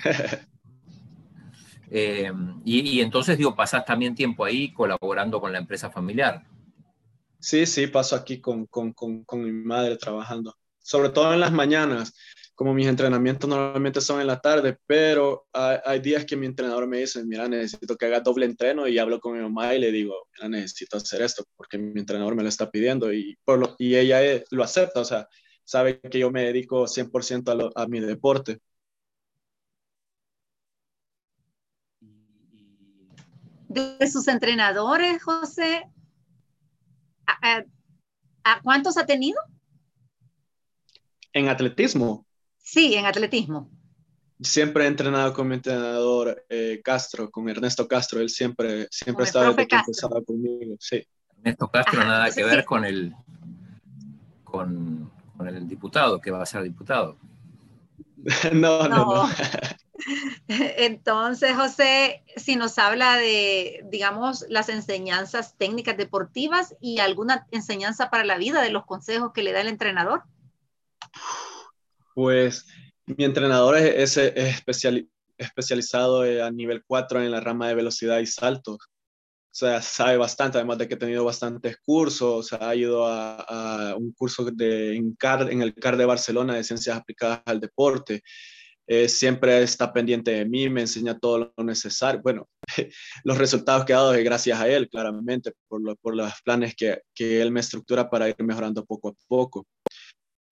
eh, 1.90 2.33
y, 2.64 2.80
y, 2.80 3.00
entonces, 3.00 3.38
digo, 3.38 3.54
pasas 3.54 3.85
también 3.85 4.14
tiempo 4.14 4.45
ahí 4.45 4.73
colaborando 4.73 5.40
con 5.40 5.52
la 5.52 5.59
empresa 5.59 5.90
familiar. 5.90 6.45
Sí, 7.38 7.66
sí, 7.66 7.87
paso 7.87 8.16
aquí 8.16 8.40
con, 8.40 8.66
con, 8.66 8.92
con, 8.92 9.25
con 9.25 9.42
mi 9.42 9.52
madre 9.52 9.97
trabajando, 9.97 10.57
sobre 10.78 11.09
todo 11.09 11.33
en 11.33 11.40
las 11.40 11.52
mañanas 11.52 12.14
como 12.61 12.75
mis 12.75 12.88
entrenamientos 12.88 13.49
normalmente 13.49 14.02
son 14.02 14.21
en 14.21 14.26
la 14.26 14.38
tarde, 14.38 14.76
pero 14.87 15.47
hay, 15.50 15.78
hay, 15.83 16.00
días 16.00 16.26
que 16.26 16.37
mi 16.37 16.45
entrenador 16.45 16.87
me 16.87 16.99
dice, 16.99 17.25
mira, 17.25 17.49
necesito 17.49 17.97
que 17.97 18.04
haga 18.04 18.21
doble 18.21 18.45
entreno 18.45 18.87
y 18.87 18.99
hablo 18.99 19.19
con 19.19 19.33
mi 19.33 19.40
mamá 19.40 19.75
y 19.75 19.78
le 19.78 19.90
digo, 19.90 20.28
mira, 20.35 20.47
necesito 20.50 20.99
hacer 20.99 21.23
esto 21.23 21.42
porque 21.57 21.78
mi 21.78 21.99
entrenador 21.99 22.35
me 22.35 22.42
lo 22.42 22.50
está 22.50 22.71
pidiendo 22.71 23.14
y, 23.14 23.38
por 23.47 23.59
lo, 23.59 23.76
y 23.78 23.97
ella 23.97 24.23
es, 24.23 24.45
lo 24.50 24.62
acepta, 24.62 25.00
o 25.00 25.07
sea, 25.07 25.26
sabe 25.64 26.00
que 26.00 26.19
yo 26.19 26.30
me 26.30 26.45
dedico 26.45 26.87
100% 26.87 27.50
a, 27.50 27.54
lo, 27.54 27.71
a 27.75 27.87
mi 27.87 27.99
deporte. 27.99 28.59
De 33.71 34.05
sus 34.11 34.27
entrenadores, 34.27 35.23
José, 35.23 35.89
¿a, 37.25 37.39
a, 37.41 37.65
a 38.43 38.61
cuántos 38.62 38.99
ha 38.99 39.07
tenido? 39.07 39.41
En 41.33 41.49
atletismo. 41.49 42.27
Sí, 42.59 42.97
en 42.97 43.07
atletismo. 43.07 43.71
siempre 44.41 44.85
he 44.85 44.87
entrenado 44.89 45.33
con 45.33 45.47
mi 45.47 45.55
entrenador 45.55 46.45
eh, 46.49 46.81
Castro, 46.83 47.31
con 47.31 47.49
Ernesto 47.49 47.87
Castro. 47.87 48.21
Él 48.21 48.29
siempre, 48.29 48.89
siempre 48.91 49.25
ha 49.25 49.27
estado 49.29 49.50
desde 49.53 49.69
que 49.69 49.77
empezaba 49.77 50.21
conmigo. 50.23 50.75
Sí. 50.81 51.07
Ernesto 51.37 51.69
Castro, 51.69 52.00
nada 52.00 52.33
que 52.33 52.43
ver 52.43 52.65
con 52.65 52.85
el, 52.85 53.15
con, 54.43 55.12
con, 55.37 55.47
el 55.47 55.69
diputado, 55.69 56.21
que 56.21 56.33
va 56.33 56.43
a 56.43 56.47
ser 56.47 56.65
diputado. 56.65 57.19
no, 58.53 58.89
no, 58.89 59.05
no. 59.05 59.29
Entonces, 60.49 61.54
José, 61.54 62.25
si 62.37 62.57
nos 62.57 62.78
habla 62.78 63.16
de, 63.16 63.85
digamos, 63.90 64.45
las 64.49 64.69
enseñanzas 64.69 65.57
técnicas 65.57 65.97
deportivas 65.97 66.75
y 66.80 66.99
alguna 66.99 67.47
enseñanza 67.50 68.11
para 68.11 68.25
la 68.25 68.38
vida 68.38 68.62
de 68.62 68.71
los 68.71 68.87
consejos 68.87 69.33
que 69.33 69.42
le 69.42 69.52
da 69.52 69.61
el 69.61 69.69
entrenador. 69.69 70.25
Pues 72.14 72.66
mi 73.07 73.25
entrenador 73.25 73.76
es, 73.76 74.16
especializado 75.38 76.25
eh, 76.25 76.42
a 76.42 76.50
nivel 76.50 76.83
4 76.87 77.23
en 77.23 77.30
la 77.30 77.40
rama 77.40 77.69
de 77.69 77.75
velocidad 77.75 78.19
y 78.19 78.26
saltos. 78.26 78.78
O 79.52 79.52
sea, 79.52 79.83
sabe 79.83 80.16
bastante, 80.16 80.59
además 80.59 80.78
de 80.78 80.87
que 80.87 80.95
he 80.95 80.99
tenido 80.99 81.25
bastantes 81.25 81.76
cursos, 81.85 82.52
ha 82.52 82.73
ido 82.75 83.04
a, 83.04 83.97
un 83.97 84.12
curso 84.12 84.47
en, 84.47 85.16
en 85.19 85.62
el 85.62 85.75
CAR 85.75 85.97
de 85.97 86.04
Barcelona 86.04 86.54
de 86.54 86.62
Ciencias 86.62 86.97
Aplicadas 86.97 87.42
al 87.47 87.59
Deporte. 87.59 88.23
Eh, 88.92 89.09
siempre 89.09 89.62
está 89.62 89.92
pendiente 89.92 90.32
de 90.32 90.44
mí, 90.44 90.68
me 90.68 90.80
enseña 90.80 91.16
todo 91.16 91.52
lo 91.56 91.64
necesario. 91.64 92.20
Bueno, 92.23 92.49
los 93.23 93.38
resultados 93.38 93.85
que 93.85 93.92
ha 93.92 93.99
dado 93.99 94.14
es 94.14 94.25
gracias 94.25 94.59
a 94.59 94.68
él, 94.68 94.88
claramente, 94.88 95.52
por, 95.68 95.97
por 95.99 96.16
los 96.16 96.32
planes 96.42 96.75
que, 96.75 97.00
que, 97.14 97.40
él 97.40 97.52
me 97.52 97.61
estructura 97.61 98.11
para 98.11 98.28
ir 98.28 98.35
mejorando 98.40 98.85
poco 98.85 99.11
a 99.11 99.12
poco. 99.28 99.64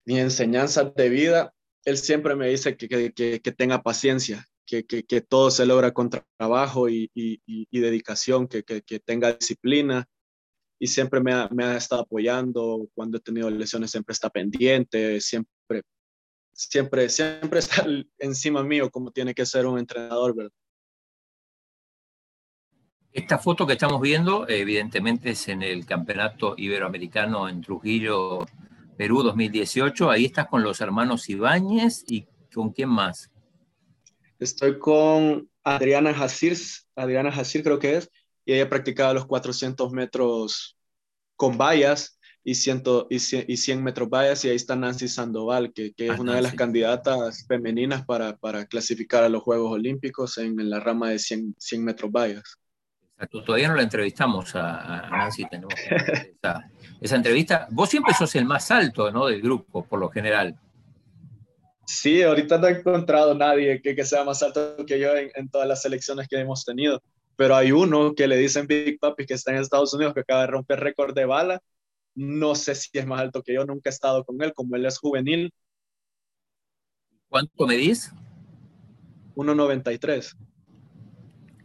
Mi 0.07 0.21
enseñanza 0.21 0.85
de 0.85 1.09
vida, 1.09 1.53
él 1.85 1.97
siempre 1.97 2.37
me 2.37 2.47
dice 2.47 2.77
que, 2.77 2.89
que, 2.89 3.41
que 3.41 3.53
tenga 3.53 3.83
paciencia, 3.83 4.47
que, 4.65 4.87
que, 4.87 5.21
todo 5.21 5.51
se 5.51 5.67
logra 5.67 5.93
con 5.93 6.09
trabajo 6.39 6.89
y, 6.89 7.11
y, 7.17 7.41
y 7.45 7.81
dedicación, 7.81 8.47
que, 8.47 8.63
tenga 9.05 9.33
disciplina. 9.33 10.07
Y 10.79 10.87
siempre 10.87 11.21
me 11.21 11.33
ha, 11.33 11.49
me 11.49 11.65
ha 11.65 11.77
estado 11.77 12.03
apoyando. 12.03 12.89
Cuando 12.95 13.19
he 13.19 13.21
tenido 13.21 13.51
lesiones, 13.51 13.91
siempre 13.91 14.13
está 14.13 14.31
pendiente, 14.31 15.21
siempre 15.21 15.58
siempre, 16.59 17.09
siempre 17.09 17.59
está 17.61 17.87
encima 18.19 18.63
mío 18.63 18.91
como 18.91 19.11
tiene 19.13 19.35
que 19.35 19.47
ser 19.47 19.67
un 19.67 19.79
entrenador, 19.79 20.35
¿verdad? 20.35 20.53
Esta 23.13 23.39
foto 23.39 23.67
que 23.67 23.73
estamos 23.73 24.01
viendo, 24.01 24.47
evidentemente, 24.49 25.31
es 25.31 25.49
en 25.49 25.63
el 25.63 25.87
Campeonato 25.87 26.55
Iberoamericano 26.57 27.49
en 27.49 27.63
Trujillo, 27.63 28.47
Perú 28.97 29.23
2018. 29.23 30.11
Ahí 30.11 30.27
estás 30.27 30.47
con 30.47 30.63
los 30.63 30.81
hermanos 30.81 31.29
Ibáñez 31.29 32.05
y 32.07 32.27
con 32.53 32.71
quién 32.71 32.91
más. 32.91 33.31
Estoy 34.39 34.79
con 34.79 35.51
Adriana 35.65 36.15
Jacir, 36.15 36.57
Adriana 36.95 37.33
Jacir 37.33 37.65
creo 37.65 37.79
que 37.79 37.97
es, 37.97 38.11
y 38.45 38.53
ella 38.53 38.69
practicaba 38.69 39.15
los 39.15 39.27
400 39.27 39.91
metros 39.91 40.77
con 41.35 41.57
vallas 41.57 42.18
y, 42.45 42.55
ciento, 42.55 43.07
y, 43.11 43.19
100 43.19 43.83
metros 43.83 44.09
vallas, 44.09 44.45
y 44.45 44.49
ahí 44.49 44.57
está 44.57 44.77
Nancy 44.77 45.09
Sandoval, 45.09 45.73
que, 45.73 45.93
que 45.93 46.07
es 46.07 46.13
ah, 46.13 46.21
una 46.21 46.37
de 46.37 46.43
las 46.43 46.55
candidatas 46.55 47.47
femeninas 47.47 48.05
para, 48.07 48.37
para, 48.37 48.65
clasificar 48.67 49.25
a 49.25 49.29
los 49.29 49.43
Juegos 49.43 49.73
Olímpicos 49.73 50.39
en, 50.39 50.59
en 50.59 50.71
la 50.71 50.81
rama 50.81 51.11
de 51.11 51.19
100, 51.19 51.57
100 51.59 51.85
metros 51.85 52.11
vallas. 52.11 52.59
Exacto, 53.15 53.43
todavía 53.43 53.69
no 53.69 53.75
la 53.75 53.83
entrevistamos 53.83 54.55
a, 54.55 55.09
Nancy, 55.11 55.45
tenemos 55.49 55.75
esa, 56.43 56.71
esa, 57.01 57.17
entrevista. 57.17 57.67
Vos 57.71 57.91
siempre 57.91 58.15
sos 58.15 58.35
el 58.37 58.45
más 58.45 58.71
alto 58.71 59.11
¿no? 59.11 59.27
del 59.27 59.43
grupo, 59.43 59.85
por 59.85 59.99
lo 59.99 60.09
general. 60.09 60.57
Sí, 61.85 62.23
ahorita 62.23 62.59
no 62.59 62.69
he 62.69 62.79
encontrado 62.79 63.35
nadie 63.35 63.83
que, 63.83 63.97
que 63.97 64.05
sea 64.05 64.23
más 64.23 64.43
alto 64.43 64.77
que 64.87 65.01
yo 65.01 65.17
en, 65.17 65.31
en, 65.35 65.49
todas 65.49 65.67
las 65.67 65.83
selecciones 65.83 66.29
que 66.29 66.39
hemos 66.39 66.65
tenido, 66.65 67.03
pero 67.35 67.57
hay 67.57 67.73
uno 67.73 68.15
que 68.15 68.29
le 68.29 68.37
dicen 68.37 68.67
Big 68.67 69.01
Papi 69.01 69.27
que 69.27 69.35
está 69.35 69.51
en 69.51 69.59
Estados 69.59 69.93
Unidos, 69.95 70.15
que 70.15 70.21
acaba 70.21 70.43
de 70.43 70.49
romper 70.49 70.79
récord 70.79 71.15
de 71.15 71.25
bala 71.25 71.61
no 72.19 72.57
sé 72.57 72.75
si 72.75 72.91
es 72.95 73.07
más 73.07 73.21
alto 73.21 73.43
que 73.45 73.55
yo, 73.55 73.65
nunca 73.65 73.89
he 73.89 73.93
estado 73.93 74.25
con 74.25 74.43
él, 74.43 74.53
como 74.53 74.75
él 74.75 74.85
es 74.85 74.99
juvenil. 74.99 75.53
¿Cuánto 77.29 77.65
medís? 77.65 78.13
1,93. 79.37 80.37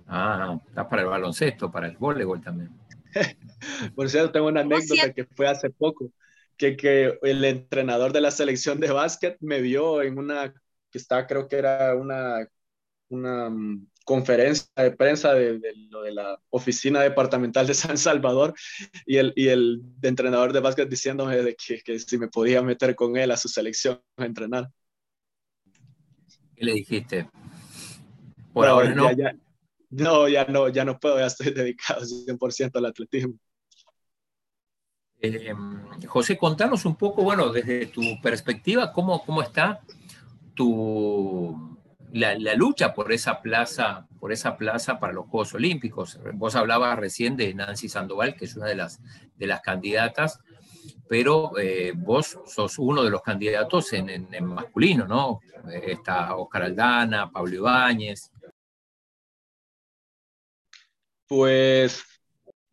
Ah, 0.06 0.60
está 0.68 0.88
para 0.88 1.02
el 1.02 1.08
baloncesto, 1.08 1.72
para 1.72 1.88
el 1.88 1.98
voleibol 1.98 2.40
también. 2.40 2.70
Por 3.96 4.10
cierto, 4.10 4.32
tengo 4.32 4.48
una 4.48 4.62
anécdota 4.62 5.12
que 5.12 5.26
fue 5.26 5.48
hace 5.48 5.72
poco, 5.72 6.12
que, 6.56 6.78
que 6.78 7.18
el 7.24 7.44
entrenador 7.44 8.14
de 8.14 8.22
la 8.22 8.30
selección 8.30 8.80
de 8.80 8.92
básquet 8.92 9.38
me 9.40 9.60
vio 9.60 10.04
en 10.04 10.20
una, 10.20 10.54
que 10.92 10.98
está, 11.00 11.26
creo 11.26 11.48
que 11.48 11.56
era 11.56 11.96
una, 11.96 12.48
una 13.14 13.50
mm, 13.50 13.88
conferencia 14.06 14.68
de 14.76 14.92
prensa 14.92 15.34
de, 15.34 15.60
de, 15.60 15.74
la 16.12 16.38
oficina 16.50 17.02
departamental 17.02 17.66
de 17.66 17.74
San 17.74 17.98
Salvador 17.98 18.54
y 19.06 19.18
el, 19.18 19.34
y 19.36 19.48
el 19.48 19.82
entrenador 20.02 20.52
de 20.52 20.60
básquet 20.60 20.90
diciéndome 20.90 21.38
de 21.38 21.56
que, 21.56 21.82
que, 21.82 22.00
si 22.00 22.18
me 22.18 22.28
podía 22.28 22.62
meter 22.62 22.96
con 22.96 23.16
él 23.16 23.32
a 23.32 23.38
su 23.38 23.48
selección 23.48 24.02
a 24.18 24.26
entrenar. 24.26 24.70
¿Qué 26.56 26.66
le 26.66 26.74
dijiste? 26.74 27.30
Por 28.52 28.68
ahora 28.68 28.94
no. 28.94 29.12
Ya, 29.12 29.36
no, 29.90 30.28
ya 30.28 30.46
no, 30.46 30.70
ya 30.70 30.86
no 30.86 31.00
puedo, 31.00 31.20
ya 31.20 31.28
estoy 31.28 31.52
dedicado 31.54 32.02
100% 32.02 32.72
al 32.76 32.86
atletismo. 32.86 33.36
Eh, 35.22 35.54
José, 36.06 36.38
contanos 36.38 36.84
un 36.84 36.98
poco, 36.98 37.24
bueno, 37.24 37.50
desde 37.50 37.86
tu 37.86 38.02
perspectiva, 38.22 38.92
¿cómo, 38.92 39.24
cómo 39.24 39.42
está 39.42 39.80
tu, 40.54 41.78
la, 42.14 42.54
lucha 42.54 42.94
por 42.94 43.12
esa 43.12 43.42
plaza, 43.42 44.08
por 44.20 44.32
esa 44.32 44.56
plaza 44.56 45.00
para 45.00 45.14
los 45.14 45.26
Juegos 45.26 45.56
Olímpicos. 45.56 46.20
Vos 46.36 46.56
hablabas 46.56 46.98
recién 46.98 47.36
de 47.36 47.54
Nancy 47.56 47.90
Sandoval, 47.90 48.36
que 48.36 48.46
es 48.46 48.56
una 48.56 48.68
de 48.68 48.76
las, 48.76 49.02
de 49.36 49.48
las 49.48 49.62
candidatas, 49.62 50.40
pero 51.10 51.58
eh, 51.58 51.94
vos 51.96 52.38
sos 52.46 52.78
uno 52.78 53.04
de 53.04 53.10
los 53.10 53.24
candidatos 53.24 53.94
en, 53.94 54.28
masculino, 54.46 55.08
¿no? 55.08 55.40
está 55.72 56.36
Oscar 56.36 56.64
Aldana, 56.64 57.32
Pablo 57.32 57.56
Ibáñez. 57.56 58.32
Pues 61.28 62.04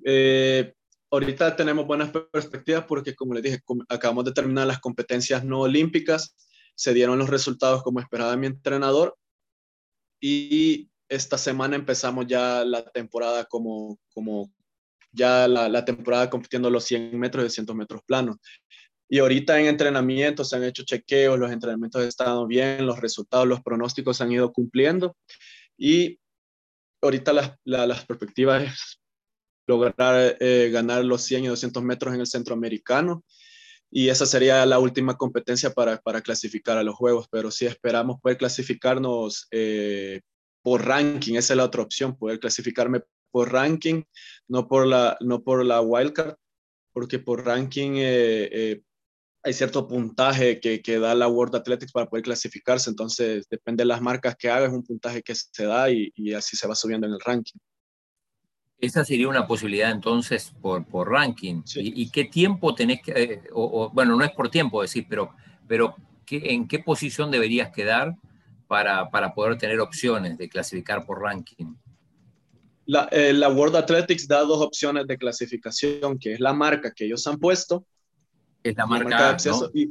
eh, 0.05 0.75
ahorita 1.11 1.57
tenemos 1.57 1.87
buenas 1.87 2.11
perspectivas 2.31 2.85
porque, 2.85 3.15
como 3.15 3.33
les 3.33 3.43
dije, 3.43 3.63
acabamos 3.89 4.27
de 4.27 4.33
terminar 4.33 4.67
las 4.67 4.81
competencias 4.81 5.45
no 5.45 5.61
olímpicas, 5.61 6.37
se 6.75 6.93
dieron 6.93 7.19
los 7.19 7.31
resultados 7.31 7.83
como 7.83 8.01
esperaba 8.01 8.37
mi 8.37 8.47
entrenador 8.47 9.17
y 10.21 10.91
esta 11.09 11.37
semana 11.37 11.77
empezamos 11.77 12.27
ya 12.27 12.65
la 12.65 12.85
temporada 12.85 13.45
como, 13.45 13.99
como 14.15 14.53
ya 15.13 15.49
la, 15.49 15.85
temporada 15.85 16.31
compitiendo 16.31 16.71
los 16.71 16.85
100 16.85 17.19
metros 17.19 17.43
y 17.43 17.47
200 17.47 17.77
metros 17.77 18.03
planos. 18.07 18.37
Y 19.09 19.19
ahorita 19.19 19.59
en 19.59 19.67
entrenamiento 19.67 20.45
se 20.45 20.55
han 20.57 20.65
hecho 20.65 20.85
chequeos, 20.85 21.39
los 21.39 21.51
entrenamientos 21.51 22.03
han 22.03 22.09
estado 22.09 22.47
bien, 22.47 22.87
los 22.87 23.01
resultados, 23.01 23.47
los 23.47 23.61
pronósticos 23.61 24.17
se 24.17 24.23
han 24.23 24.31
ido 24.31 24.53
cumpliendo. 24.53 25.17
Y 25.77 26.21
ahorita 27.03 27.33
las, 27.33 27.57
las 27.65 28.07
perspectivas 28.07 28.63
es 28.63 29.01
lograr 29.67 30.37
eh, 30.39 30.71
ganar 30.73 31.05
los 31.05 31.23
100 31.23 31.45
y 31.45 31.49
200 31.49 31.83
metros 31.83 32.15
en 32.15 32.21
el 32.21 32.27
centroamericano. 32.27 33.25
Y 33.91 34.09
esa 34.09 34.25
sería 34.25 34.65
la 34.67 34.79
última 34.79 35.17
competencia 35.17 35.71
para, 35.71 35.99
para 35.99 36.21
clasificar 36.21 36.79
a 36.79 36.85
los 36.85 36.95
Juegos, 36.95 37.27
pero 37.31 37.51
sí 37.51 37.67
esperamos 37.67 38.21
poder 38.21 38.39
clasificarnos 38.39 39.49
eh, 39.51 40.21
por 40.63 40.87
ranking, 40.87 41.35
esa 41.35 41.55
es 41.55 41.57
la 41.57 41.65
otra 41.65 41.83
opción, 41.83 42.17
poder 42.17 42.39
clasificarme 42.39 43.03
por 43.31 43.53
ranking, 43.53 44.03
no 44.49 44.69
por 44.69 44.87
la, 44.87 45.17
no 45.21 45.43
por 45.43 45.65
la 45.65 45.81
wildcard, 45.81 46.37
porque 46.93 47.19
por 47.19 47.45
ranking 47.45 47.93
eh, 47.97 48.49
eh, 48.53 48.83
hay 49.43 49.55
cierto 49.55 49.89
puntaje 49.89 50.61
que, 50.61 50.83
que, 50.83 50.99
da 50.99 51.15
la 51.15 51.29
World 51.29 51.57
Athletics 51.57 51.93
para 51.93 52.07
poder 52.07 52.25
clasificarse, 52.25 52.91
entonces 52.91 53.47
depende 53.49 53.83
de 53.83 53.87
las 53.87 54.03
marcas 54.03 54.37
que 54.37 54.51
hagas, 54.51 54.73
un 54.73 54.85
puntaje 54.85 55.23
que 55.23 55.35
se 55.35 55.65
da 55.65 55.91
y, 55.91 56.13
y 56.15 56.35
así 56.35 56.57
se 56.57 56.69
va 56.69 56.75
subiendo 56.75 57.07
en 57.07 57.15
el 57.15 57.21
ranking. 57.21 57.59
Esa 58.81 59.05
sería 59.05 59.29
una 59.29 59.47
posibilidad 59.47 59.91
entonces 59.91 60.53
por, 60.61 60.85
por 60.87 61.11
ranking. 61.11 61.63
¿Y, 61.75 62.11
qué 62.11 62.25
tiempo 62.25 62.75
tenés 62.75 63.03
que, 63.03 63.13
eh, 63.13 63.43
o, 63.53 63.91
bueno, 63.91 64.17
no 64.17 64.25
es 64.25 64.31
por 64.33 64.51
tiempo 64.51 64.81
decir, 64.81 65.07
pero, 65.09 65.35
pero 65.69 65.95
¿qué, 66.25 66.41
¿en 66.53 66.67
qué 66.67 66.79
posición 66.79 67.31
deberías 67.31 67.71
quedar 67.71 68.17
para, 68.67 69.11
para, 69.11 69.35
poder 69.35 69.59
tener 69.59 69.81
opciones 69.81 70.39
de 70.39 70.49
clasificar 70.49 71.05
por 71.05 71.21
ranking? 71.21 71.75
La, 72.87 73.09
eh, 73.13 73.35
la, 73.35 73.51
World 73.51 73.77
Athletics 73.77 74.27
da 74.27 74.41
dos 74.41 74.63
opciones 74.63 75.07
de 75.07 75.19
clasificación, 75.19 76.19
que 76.19 76.33
es 76.33 76.41
la 76.41 76.55
marca 76.55 76.93
que 76.93 77.05
ellos 77.05 77.27
han 77.27 77.39
puesto. 77.39 77.85
Es 78.63 78.77
la 78.77 78.87
marca, 78.87 79.37
¿no? 79.45 79.71
y, 79.75 79.91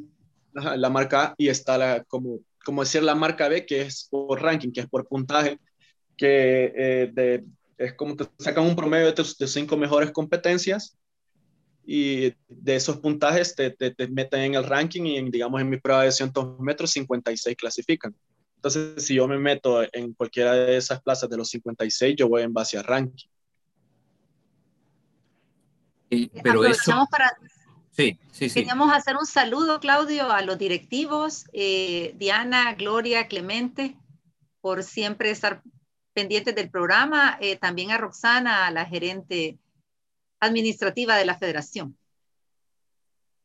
la 0.53 0.89
marca 0.89 1.23
A 1.23 1.35
y 1.37 1.47
está 1.49 1.77
la, 1.77 2.03
como, 2.05 2.39
como 2.65 2.83
decir 2.83 3.03
la 3.03 3.15
marca 3.15 3.47
B, 3.47 3.65
que 3.65 3.81
es 3.81 4.07
por 4.09 4.41
ranking, 4.41 4.71
que 4.71 4.81
es 4.81 4.87
por 4.87 5.07
puntaje, 5.07 5.59
que 6.17 6.73
eh, 6.75 7.11
de 7.13 7.43
es 7.79 7.93
como 7.93 8.15
te 8.15 8.27
sacan 8.37 8.65
un 8.65 8.75
promedio 8.75 9.07
de 9.07 9.13
tus, 9.13 9.37
cinco 9.47 9.77
mejores 9.77 10.11
competencias 10.11 10.97
y 11.85 12.33
de 12.47 12.75
esos 12.75 12.97
puntajes 12.97 13.55
te, 13.55 13.71
te, 13.71 14.07
meten 14.09 14.41
en 14.41 14.55
el 14.55 14.65
ranking 14.65 15.03
y, 15.03 15.31
digamos, 15.31 15.61
en 15.61 15.69
mi 15.69 15.77
prueba 15.77 16.03
de 16.03 16.11
100 16.11 16.31
metros, 16.59 16.91
56 16.91 17.55
clasifican. 17.55 18.13
Entonces, 18.57 19.05
si 19.05 19.15
yo 19.15 19.27
me 19.27 19.39
meto 19.39 19.81
en 19.93 20.13
cualquiera 20.13 20.53
de 20.53 20.75
esas 20.75 21.01
plazas 21.01 21.29
de 21.29 21.37
los 21.37 21.49
56, 21.49 22.15
yo 22.17 22.27
voy 22.27 22.43
en 22.43 22.53
base 22.53 22.77
a 22.77 22.83
ranking. 22.83 23.29
pero 26.43 26.65
eso... 26.65 27.07
para... 27.09 27.31
Sí, 27.91 28.19
sí, 28.31 28.49
sí. 28.49 28.53
Queríamos 28.53 28.93
hacer 28.93 29.15
un 29.17 29.25
saludo, 29.25 29.79
Claudio, 29.79 30.31
a 30.31 30.41
los 30.41 30.57
directivos, 30.57 31.45
eh, 31.53 32.13
Diana, 32.17 32.73
Gloria, 32.75 33.27
Clemente, 33.27 33.97
por 34.61 34.83
siempre 34.83 35.31
estar 35.31 35.63
pendientes 36.19 36.53
del 36.53 36.69
programa, 36.69 37.37
eh, 37.39 37.55
también 37.55 37.91
a 37.91 37.97
Roxana, 37.97 38.69
la 38.71 38.85
gerente 38.85 39.57
administrativa 40.41 41.15
de 41.15 41.25
la 41.25 41.37
federación. 41.37 41.95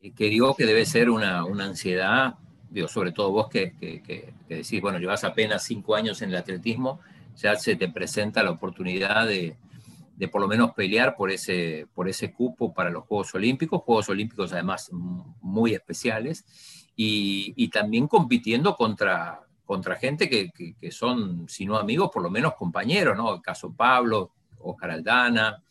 Que 0.01 0.25
digo 0.25 0.53
que 0.55 0.65
debe 0.65 0.85
ser 0.85 1.09
una, 1.09 1.45
una 1.45 1.63
ansiedad, 1.63 2.35
digo, 2.69 2.89
sobre 2.89 3.13
todo 3.13 3.31
vos 3.31 3.47
que, 3.47 3.71
que, 3.79 4.03
que, 4.03 4.33
decís, 4.49 4.81
bueno, 4.81 4.99
llevas 4.99 5.23
apenas 5.23 5.63
cinco 5.63 5.95
años 5.95 6.21
en 6.21 6.31
el 6.31 6.35
atletismo, 6.35 6.99
ya 7.37 7.55
se 7.55 7.77
te 7.77 7.87
presenta 7.87 8.43
la 8.43 8.51
oportunidad 8.51 9.25
de, 9.25 9.55
de 10.17 10.27
por 10.27 10.41
lo 10.41 10.47
menos 10.49 10.73
pelear 10.73 11.15
por 11.15 11.31
ese, 11.31 11.87
por 11.93 12.09
ese 12.09 12.33
cupo 12.33 12.73
para 12.73 12.89
los 12.89 13.05
Juegos 13.05 13.33
Olímpicos, 13.35 13.83
Juegos 13.83 14.09
Olímpicos 14.09 14.51
además 14.51 14.89
muy 14.91 15.73
especiales, 15.73 16.43
y, 16.93 17.53
y 17.55 17.69
también 17.69 18.09
compitiendo 18.09 18.75
contra, 18.75 19.44
contra 19.65 19.95
gente 19.95 20.29
que, 20.29 20.51
que, 20.51 20.91
son, 20.91 21.49
si 21.49 21.65
no 21.65 21.77
amigos, 21.77 22.09
por 22.13 22.21
lo 22.21 22.29
menos 22.29 22.55
compañeros, 22.55 23.17
¿no? 23.17 23.35
El 23.35 23.41
caso 23.41 23.73
Pablo, 23.73 24.31
Oscar 24.59 24.91
Aldana. 24.91 25.61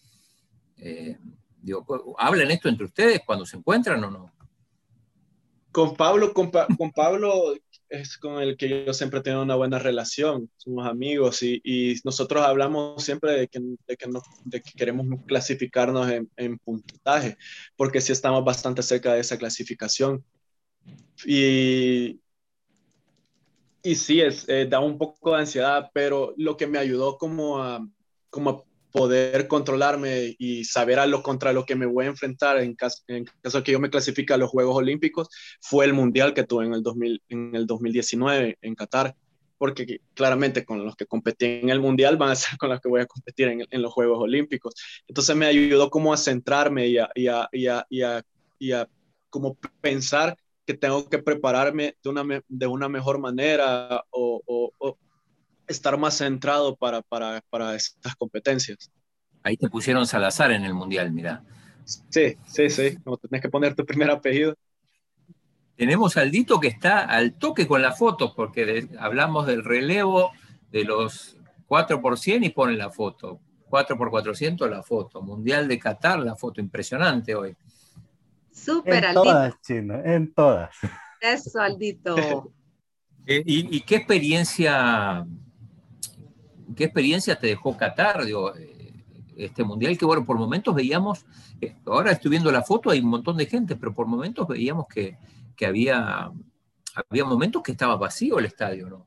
Eh, 0.77 1.17
digo, 1.63 2.17
¿Hablan 2.19 2.51
esto 2.51 2.69
entre 2.69 2.87
ustedes 2.87 3.23
cuando 3.25 3.47
se 3.47 3.57
encuentran 3.57 4.03
o 4.05 4.11
no? 4.11 4.33
Con 5.71 5.97
Pablo, 5.97 6.33
con, 6.35 6.51
con 6.51 6.93
Pablo 6.93 7.55
es 7.89 8.19
con 8.19 8.43
el 8.43 8.57
que 8.57 8.85
yo 8.87 8.95
siempre 8.95 9.21
tengo 9.21 9.43
una 9.43 9.55
buena 9.55 9.79
relación, 9.79 10.51
somos 10.57 10.87
amigos 10.87 11.43
y, 11.43 11.61
y 11.65 11.97
nosotros 12.05 12.45
hablamos 12.45 13.03
siempre 13.03 13.33
de 13.33 13.49
que, 13.49 13.61
de 13.61 13.97
que, 13.97 14.09
no, 14.09 14.23
de 14.45 14.61
que 14.61 14.73
queremos 14.73 15.07
clasificarnos 15.27 16.11
en, 16.11 16.31
en, 16.37 16.59
puntaje, 16.59 17.37
porque 17.77 18.01
sí 18.01 18.13
estamos 18.13 18.45
bastante 18.45 18.83
cerca 18.83 19.15
de 19.15 19.21
esa 19.21 19.39
clasificación. 19.39 20.25
Y, 21.25 22.21
y 23.85 23.95
sí, 23.97 24.21
es, 24.21 24.49
eh, 24.49 24.67
da 24.67 24.81
un 24.81 24.97
poco 24.99 25.33
de 25.33 25.41
ansiedad, 25.41 25.91
pero 25.93 26.35
lo 26.39 26.57
que 26.57 26.67
me 26.67 26.79
ayudó 26.79 27.19
como 27.19 27.63
a, 27.63 27.87
como 28.31 28.51
a 28.51 28.65
poder 28.91 29.47
controlarme 29.47 30.35
y 30.39 30.65
saber 30.65 30.99
a 30.99 31.07
lo 31.07 31.23
contra 31.23 31.53
lo 31.53 31.67
que 31.67 31.75
me 31.77 31.85
voy 31.85 32.07
a 32.07 32.09
enfrentar 32.09 32.59
en 32.61 32.75
caso, 32.75 33.03
en 33.09 33.27
caso 33.43 33.63
que 33.63 33.73
yo 33.73 33.81
me 33.81 33.91
clasifique 33.91 34.33
a 34.33 34.39
los 34.39 34.49
Juegos 34.51 34.77
Olímpicos 34.77 35.29
fue 35.61 35.85
el 35.85 35.93
Mundial 35.93 36.33
que 36.33 36.45
tuve 36.45 36.65
en 36.65 36.73
el, 36.73 36.83
2000, 36.83 37.23
en 37.29 37.55
el 37.55 37.67
2019 37.67 38.57
en 38.63 38.75
Qatar, 38.75 39.15
porque 39.59 40.01
claramente 40.15 40.65
con 40.65 40.83
los 40.83 40.97
que 40.97 41.07
competí 41.07 41.45
en 41.45 41.69
el 41.69 41.81
Mundial 41.81 42.17
van 42.17 42.31
a 42.31 42.37
ser 42.37 42.57
con 42.59 42.71
los 42.71 42.81
que 42.81 42.89
voy 42.89 43.03
a 43.03 43.07
competir 43.07 43.49
en, 43.49 43.67
en 43.69 43.83
los 43.83 43.93
Juegos 43.93 44.19
Olímpicos. 44.19 44.75
Entonces 45.07 45.37
me 45.37 45.47
ayudó 45.47 45.91
como 45.91 46.15
a 46.15 46.17
centrarme 46.17 46.87
y 46.87 46.97
a, 46.97 47.11
y 47.15 47.27
a, 47.27 47.49
y 47.53 47.67
a, 47.67 47.87
y 47.91 48.01
a, 48.01 48.25
y 48.59 48.73
a 48.73 48.89
como 49.29 49.59
pensar 49.83 50.37
que 50.67 50.75
tengo 50.75 51.09
que 51.09 51.19
prepararme 51.19 51.97
de 52.03 52.11
una, 52.11 52.43
de 52.49 52.67
una 52.67 52.89
mejor 52.89 53.19
manera 53.19 54.03
o, 54.11 54.43
o, 54.47 54.99
estar 55.67 55.97
más 55.97 56.19
centrado 56.19 56.77
para, 56.77 57.03
para, 57.03 57.43
para 57.51 57.75
estas 57.75 58.15
competencias. 58.17 58.91
Ahí 59.43 59.57
te 59.57 59.69
pusieron 59.69 60.07
Salazar 60.07 60.53
en 60.53 60.65
el 60.65 60.75
Mundial, 60.75 61.13
mira. 61.13 61.43
Sí, 61.85 62.37
sí, 62.47 62.71
sí, 62.71 62.97
como 63.03 63.17
tenés 63.19 63.43
que 63.43 63.49
poner 63.49 63.75
tu 63.75 63.85
primer 63.85 64.11
apellido. 64.11 64.55
Tenemos 65.77 66.17
al 66.17 66.31
Dito 66.31 66.61
que 66.61 66.69
está 66.69 67.01
al 67.01 67.35
toque 67.35 67.67
con 67.67 67.83
las 67.83 67.99
fotos, 67.99 68.33
porque 68.35 68.89
hablamos 68.99 69.47
del 69.47 69.65
relevo 69.65 70.33
de 70.71 70.85
los 70.85 71.37
4 71.67 72.01
por 72.01 72.19
100 72.19 72.45
y 72.45 72.51
ponen 72.51 72.79
la 72.79 72.91
foto. 72.91 73.41
4 73.69 73.99
por 73.99 74.11
400 74.11 74.71
la 74.71 74.83
foto. 74.83 75.21
Mundial 75.21 75.67
de 75.67 75.79
Qatar, 75.79 76.21
la 76.21 76.37
foto 76.37 76.61
impresionante 76.61 77.35
hoy. 77.35 77.57
Súper, 78.55 79.05
Aldito. 79.05 79.21
En 79.21 79.25
todas, 79.25 79.61
Chino, 79.61 80.05
en 80.05 80.33
todas. 80.33 80.77
Eso, 81.21 81.61
Aldito. 81.61 82.53
Eh, 83.27 83.43
¿y, 83.47 83.81
qué 83.81 83.97
experiencia, 83.97 85.27
qué 86.77 86.85
experiencia 86.85 87.35
te 87.35 87.47
dejó 87.47 87.75
Qatar, 87.75 88.23
digo, 88.23 88.55
eh, 88.55 88.93
este 89.35 89.65
mundial? 89.65 89.97
Que 89.97 90.05
bueno, 90.05 90.27
por 90.27 90.37
momentos 90.37 90.75
veíamos, 90.75 91.25
eh, 91.59 91.75
ahora 91.87 92.13
estoy 92.13 92.33
viendo 92.33 92.53
la 92.53 92.61
foto, 92.61 92.91
hay 92.91 93.01
un 93.01 93.09
montón 93.09 93.39
de 93.39 93.47
gente, 93.47 93.77
pero 93.77 93.95
por 93.95 94.07
momentos 94.07 94.47
veíamos 94.47 94.89
que, 94.89 95.17
que 95.57 95.65
había, 95.65 96.31
había 97.09 97.25
momentos 97.25 97.63
que 97.63 97.73
estaba 97.73 97.97
vacío 97.97 98.39
el 98.39 98.45
estadio, 98.45 98.91
¿no? 98.91 99.07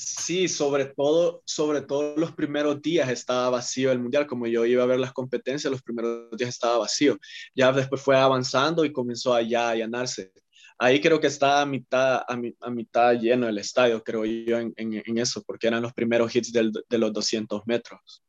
Sí, 0.00 0.46
sobre 0.46 0.84
todo, 0.84 1.42
sobre 1.44 1.80
todo 1.82 2.14
los 2.16 2.30
primeros 2.32 2.80
días 2.80 3.08
estaba 3.10 3.50
vacío 3.50 3.90
el 3.90 3.98
mundial, 3.98 4.28
como 4.28 4.46
yo 4.46 4.64
iba 4.64 4.84
a 4.84 4.86
ver 4.86 5.00
las 5.00 5.12
competencias, 5.12 5.72
los 5.72 5.82
primeros 5.82 6.30
días 6.36 6.50
estaba 6.50 6.78
vacío. 6.78 7.18
Ya 7.52 7.72
después 7.72 8.00
fue 8.00 8.16
avanzando 8.16 8.84
y 8.84 8.92
comenzó 8.92 9.34
a 9.34 9.42
ya 9.42 9.70
allanarse. 9.70 10.32
Ahí 10.78 11.00
creo 11.00 11.18
que 11.20 11.26
estaba 11.26 11.62
a 11.62 11.66
mitad, 11.66 12.22
a, 12.28 12.70
mitad 12.70 13.14
lleno 13.18 13.48
el 13.48 13.58
estadio, 13.58 14.04
creo 14.04 14.24
yo, 14.24 14.58
en, 14.58 14.72
en, 14.76 15.18
eso, 15.18 15.42
porque 15.42 15.66
eran 15.66 15.82
los 15.82 15.92
primeros 15.92 16.34
hits 16.34 16.52
del, 16.52 16.70
de 16.88 16.98
los 16.98 17.12
200 17.12 17.66
metros. 17.66 18.22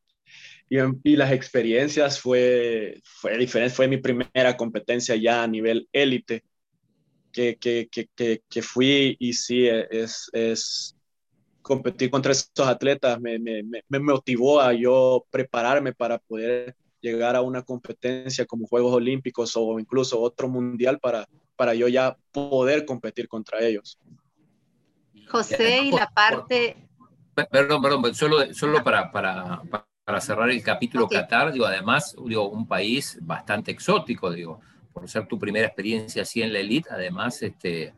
Y, 0.69 0.77
y, 1.03 1.15
las 1.17 1.32
experiencias 1.32 2.19
fue, 2.19 2.99
fue 3.03 3.38
diferente, 3.38 3.75
fue 3.75 3.88
mi 3.88 3.97
primera 3.97 4.58
competencia 4.58 5.15
ya 5.15 5.43
a 5.43 5.47
nivel 5.47 5.88
élite 5.91 6.43
que, 7.32 7.58
que, 7.58 7.89
que, 7.91 8.41
que, 8.49 8.62
fui 8.63 9.15
y 9.19 9.34
sí, 9.34 9.67
es, 9.67 10.29
es 10.34 10.95
competir 11.62 12.10
contra 12.10 12.32
estos 12.32 12.67
atletas 12.67 13.19
me, 13.19 13.39
me, 13.39 13.63
me, 13.63 14.00
motivó 14.00 14.62
a 14.62 14.74
yo 14.74 15.26
prepararme 15.30 15.93
para 15.93 16.17
poder 16.17 16.76
llegar 17.02 17.36
a 17.36 17.41
una 17.41 17.62
competencia 17.62 18.45
como 18.45 18.67
Juegos 18.67 18.93
Olímpicos 18.93 19.56
o 19.56 19.80
incluso 19.80 20.19
otro 20.19 20.50
mundial 20.50 21.00
para, 21.00 21.28
para 21.56 21.74
yo 21.74 21.88
ya 21.88 22.17
poder 22.32 22.86
competir 22.86 23.28
contra 23.28 23.60
ellos. 23.62 24.00
José, 25.28 25.82
y 25.84 25.91
la 25.91 26.10
parte... 26.10 26.88
Perdón, 27.52 27.82
perdón, 27.82 28.15
solo, 28.15 28.54
solo 28.54 28.84
para, 28.84 29.12
para, 29.12 29.62
para 30.04 30.19
cerrar 30.19 30.50
el 30.50 30.62
capítulo 30.62 31.08
Qatar, 31.08 31.54
digo, 31.54 31.65
además, 31.65 32.15
digo, 32.26 32.50
un 32.50 32.67
país 32.67 33.17
bastante 33.22 33.72
exótico, 33.72 34.32
digo, 34.32 34.60
por 34.91 35.08
ser 35.08 35.28
tu 35.28 35.39
primera 35.39 35.67
experiencia 35.67 36.24
así 36.24 36.41
en 36.41 36.52
la 36.52 36.60
elite, 36.60 36.89
además, 36.91 37.41
este, 37.43 37.93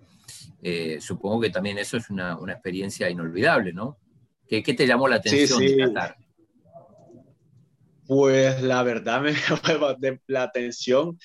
eh, 0.61 0.99
supongo 1.01 1.41
que 1.41 1.49
también 1.49 1.77
eso 1.79 1.97
es 1.97 2.09
una, 2.09 2.37
una 2.37 2.53
experiencia 2.53 3.09
inolvidable, 3.09 3.73
¿no? 3.73 3.97
¿Qué, 4.47 4.61
¿Qué, 4.61 4.73
te 4.73 4.85
llamó 4.85 5.07
la 5.07 5.15
atención 5.15 5.59
de 5.59 5.77
Qatar? 5.77 6.17
Pues 8.05 8.61
la 8.61 8.83
verdad 8.83 9.21
me 9.21 9.33
llamó 9.63 9.97
la 10.27 10.43
atención 10.43 11.17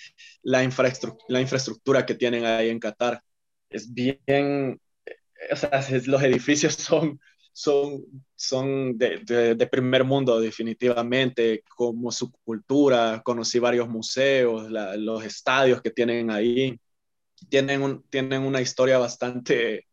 la, 0.42 0.62
infraestructura, 0.62 1.26
la 1.28 1.40
infraestructura 1.40 2.06
que 2.06 2.14
tienen 2.14 2.46
ahí 2.46 2.70
en 2.70 2.78
Qatar. 2.78 3.20
Es 3.68 3.92
bien, 3.92 4.80
eh, 5.04 5.16
o 5.50 5.56
sea, 5.56 5.84
los 6.06 6.22
edificios 6.22 6.74
son, 6.74 7.20
son, 7.52 8.04
son 8.34 8.96
de, 8.96 9.20
de, 9.26 9.54
de, 9.54 9.66
primer 9.66 10.04
mundo 10.04 10.40
definitivamente, 10.40 11.62
como 11.68 12.10
su 12.10 12.30
cultura, 12.30 13.20
conocí 13.22 13.58
varios 13.58 13.88
museos, 13.88 14.70
la, 14.70 14.96
los 14.96 15.24
estadios 15.24 15.82
que 15.82 15.90
tienen 15.90 16.30
ahí 16.30 16.78
tienen, 17.48 17.82
un, 17.82 18.02
tienen 18.10 18.42
una 18.42 18.60
historia 18.60 18.98
bastante, 18.98 19.86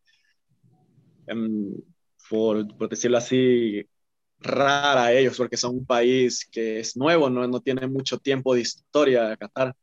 um, 1.28 1.76
por, 2.30 2.76
por, 2.78 2.90
decirlo 2.90 3.18
así, 3.18 3.88
rara 4.40 5.06
a 5.06 5.14
ellos, 5.14 5.38
porque 5.38 5.58
son 5.58 5.78
un 5.78 5.86
país 5.86 6.48
que 6.52 6.80
es 6.80 6.98
nuevo, 6.98 7.30
no, 7.30 7.48
no 7.48 7.62
tiene 7.62 7.88
mucho 7.88 8.18
tiempo 8.20 8.54
de 8.54 8.62
historia 8.62 9.36
Qatar. 9.38 9.76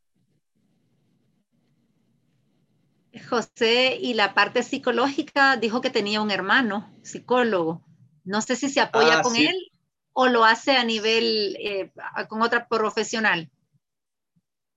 José, 3.29 3.97
y 3.99 4.13
la 4.13 4.33
parte 4.33 4.63
psicológica 4.63 5.57
dijo 5.57 5.81
que 5.81 5.89
tenía 5.89 6.21
un 6.21 6.31
hermano 6.31 6.93
psicólogo. 7.01 7.83
No 8.23 8.41
sé 8.41 8.55
si 8.55 8.69
se 8.69 8.79
apoya 8.79 9.19
ah, 9.19 9.21
con 9.21 9.35
sí. 9.35 9.45
él 9.47 9.71
o 10.13 10.27
lo 10.27 10.45
hace 10.45 10.77
a 10.77 10.83
nivel 10.83 11.57
eh, 11.59 11.91
con 12.29 12.41
otra 12.41 12.67
profesional. 12.67 13.49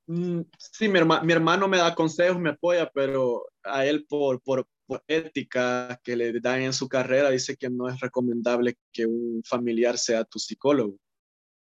Mm, 0.07 0.43
sí, 0.59 0.89
mi, 0.89 0.99
herma, 0.99 1.23
mi, 1.23 1.33
hermano 1.33 1.67
me 1.67 1.79
da 1.79 1.95
consejos, 1.95 2.39
me 2.39 2.51
apoya, 2.51 2.91
pero 2.93 3.47
a 3.63 3.87
él 3.87 4.05
por, 4.07 4.43
por, 4.43 4.67
por, 4.87 5.03
ética 5.09 5.99
que 6.03 6.15
le 6.15 6.41
dan 6.41 6.61
en 6.61 6.73
su 6.75 6.89
carrera 6.89 7.31
dice 7.31 7.57
que 7.57 7.71
no 7.71 7.89
es 7.89 7.99
recomendable 8.01 8.77
que 8.93 9.07
un 9.07 9.43
familiar 9.45 9.97
sea 9.97 10.25
tu 10.25 10.39
psicólogo. 10.39 10.97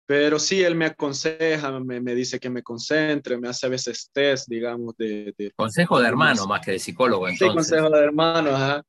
Pero 0.06 0.38
sí, 0.38 0.62
él 0.62 0.74
me 0.74 0.84
aconseja, 0.84 1.80
me, 1.80 1.98
me 2.02 2.14
dice 2.14 2.38
que 2.38 2.50
me 2.50 2.62
concentre, 2.62 3.38
me 3.38 3.48
hace 3.48 3.64
a 3.64 3.70
veces 3.70 4.10
test, 4.12 4.46
digamos, 4.48 4.94
de... 4.98 5.34
de 5.38 5.50
consejo 5.52 5.98
de 5.98 6.08
hermano 6.08 6.46
más 6.46 6.60
que 6.60 6.72
de 6.72 6.78
psicólogo, 6.78 7.26
entonces. 7.26 7.66
Sí, 7.66 7.72
consejo 7.72 7.88
de 7.88 8.04
hermano, 8.04 8.50
ajá. 8.50 8.82